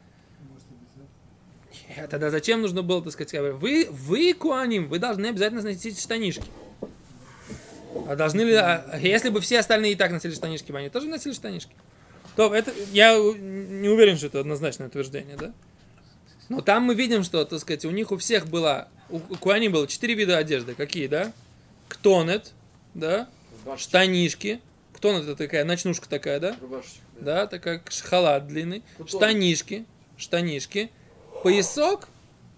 Э, 1.95 2.07
Тогда 2.07 2.31
зачем 2.31 2.63
нужно 2.63 2.81
было, 2.81 3.03
так 3.03 3.13
сказать, 3.13 3.33
вы, 3.61 3.87
вы, 3.91 4.33
Куаним, 4.33 4.87
вы 4.87 4.97
должны 4.97 5.27
обязательно 5.27 5.61
носить 5.61 6.01
штанишки. 6.01 6.45
А 8.07 8.15
должны 8.15 8.41
ли, 8.41 8.55
а 8.55 8.97
если 8.99 9.29
бы 9.29 9.41
все 9.41 9.59
остальные 9.59 9.91
и 9.91 9.95
так 9.95 10.11
носили 10.11 10.33
штанишки, 10.33 10.71
бы 10.71 10.79
они 10.79 10.89
тоже 10.89 11.07
носили 11.07 11.33
штанишки? 11.33 11.75
То 12.35 12.51
это, 12.51 12.73
я 12.91 13.13
не 13.15 13.89
уверен, 13.89 14.17
что 14.17 14.25
это 14.25 14.39
однозначное 14.39 14.87
утверждение, 14.87 15.37
да? 15.37 15.51
Но 16.47 16.61
там 16.61 16.81
мы 16.81 16.95
видим, 16.95 17.23
что, 17.23 17.45
так 17.45 17.59
сказать, 17.59 17.85
у 17.85 17.91
них 17.91 18.11
у 18.11 18.17
всех 18.17 18.47
была, 18.47 18.87
у, 19.09 19.17
у 19.17 19.35
Куаним 19.35 19.71
было 19.71 19.85
четыре 19.85 20.15
вида 20.15 20.39
одежды. 20.39 20.73
Какие, 20.73 21.05
да? 21.05 21.31
Ктонет, 21.89 22.53
да? 22.95 23.29
Штанишки. 23.77 24.61
Ктонет 24.93 25.23
это 25.23 25.35
такая, 25.35 25.63
ночнушка 25.65 26.09
такая, 26.09 26.39
да? 26.39 26.55
Рубашечка. 26.59 26.99
да, 27.19 27.47
такая 27.47 27.81
ш- 27.89 28.03
халат 28.03 28.47
длинный, 28.47 28.83
Кутон. 28.97 29.07
штанишки, 29.07 29.85
штанишки, 30.17 30.91
поясок 31.43 32.09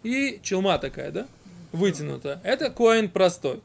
и 0.04 0.40
челма 0.42 0.78
такая, 0.80 1.12
да, 1.12 1.28
вытянутая. 1.72 2.40
Это 2.44 2.70
коин 2.72 3.10
простой. 3.10 3.62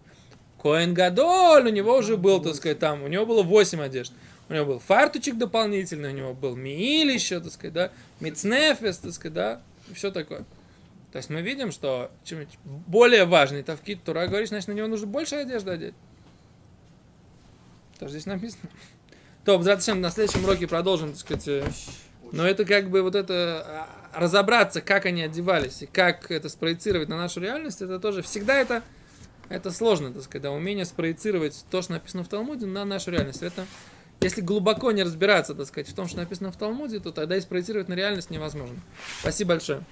Коин 0.61 0.92
Гадоль, 0.94 1.68
у 1.68 1.70
него 1.70 1.96
уже 1.96 2.16
был, 2.16 2.42
так 2.42 2.55
сказать, 2.55 2.79
там, 2.79 3.03
у 3.03 3.09
него 3.09 3.25
было 3.25 3.42
8 3.42 3.81
одежд. 3.81 4.12
У 4.49 4.53
него 4.55 4.66
был 4.66 4.79
фартучек 4.79 5.38
дополнительный, 5.38 6.11
у 6.11 6.12
него 6.16 6.35
был 6.35 6.55
мииль 6.55 7.11
еще, 7.11 7.40
так 7.40 7.53
сказать, 7.53 7.72
да, 7.72 7.90
мицнефес, 8.20 8.99
так 8.99 9.12
сказать, 9.12 9.35
да, 9.35 9.62
и 9.90 9.94
все 9.94 10.11
такое. 10.11 10.44
То 11.12 11.18
есть 11.18 11.31
мы 11.31 11.40
видим, 11.40 11.72
что 11.72 12.11
чем 12.25 12.46
более 12.64 13.25
важный 13.25 13.62
тавкит 13.62 14.03
Тура 14.05 14.27
говорит, 14.27 14.49
значит, 14.49 14.68
на 14.68 14.72
него 14.72 14.87
нужно 14.87 15.07
больше 15.07 15.37
одежды 15.37 15.70
одеть. 15.70 15.94
Тоже 17.99 18.13
здесь 18.13 18.27
написано. 18.27 18.69
То, 19.45 19.61
зачем 19.63 20.01
на 20.01 20.11
следующем 20.11 20.45
уроке 20.45 20.67
продолжим, 20.67 21.11
так 21.11 21.21
сказать, 21.21 21.49
э, 21.49 21.65
но 22.33 22.47
это 22.47 22.65
как 22.65 22.91
бы 22.91 23.03
вот 23.03 23.15
это 23.15 23.89
а, 24.13 24.21
разобраться, 24.21 24.81
как 24.81 25.07
они 25.07 25.23
одевались 25.23 25.83
и 25.83 25.87
как 25.87 26.31
это 26.31 26.49
спроецировать 26.49 27.09
на 27.09 27.17
нашу 27.17 27.41
реальность, 27.41 27.81
это 27.81 28.01
тоже 28.01 28.23
всегда 28.23 28.57
это, 28.57 28.83
это 29.49 29.71
сложно, 29.71 30.13
так 30.13 30.25
сказать, 30.25 30.43
да, 30.43 30.51
умение 30.51 30.85
спроецировать 30.85 31.65
то, 31.71 31.83
что 31.83 31.93
написано 31.93 32.25
в 32.25 32.29
Талмуде, 32.29 32.67
на 32.67 32.85
нашу 32.85 33.13
реальность. 33.13 33.43
Это, 33.43 33.67
если 34.21 34.41
глубоко 34.41 34.91
не 34.91 35.05
разбираться, 35.05 35.55
так 35.55 35.67
сказать, 35.67 35.89
в 35.89 35.95
том, 35.95 36.09
что 36.09 36.19
написано 36.19 36.51
в 36.51 36.57
Талмуде, 36.57 36.99
то 36.99 37.13
тогда 37.13 37.37
и 37.37 37.41
спроецировать 37.41 37.89
на 37.89 37.95
реальность 37.95 38.31
невозможно. 38.31 38.77
Спасибо 39.21 39.51
большое. 39.51 39.85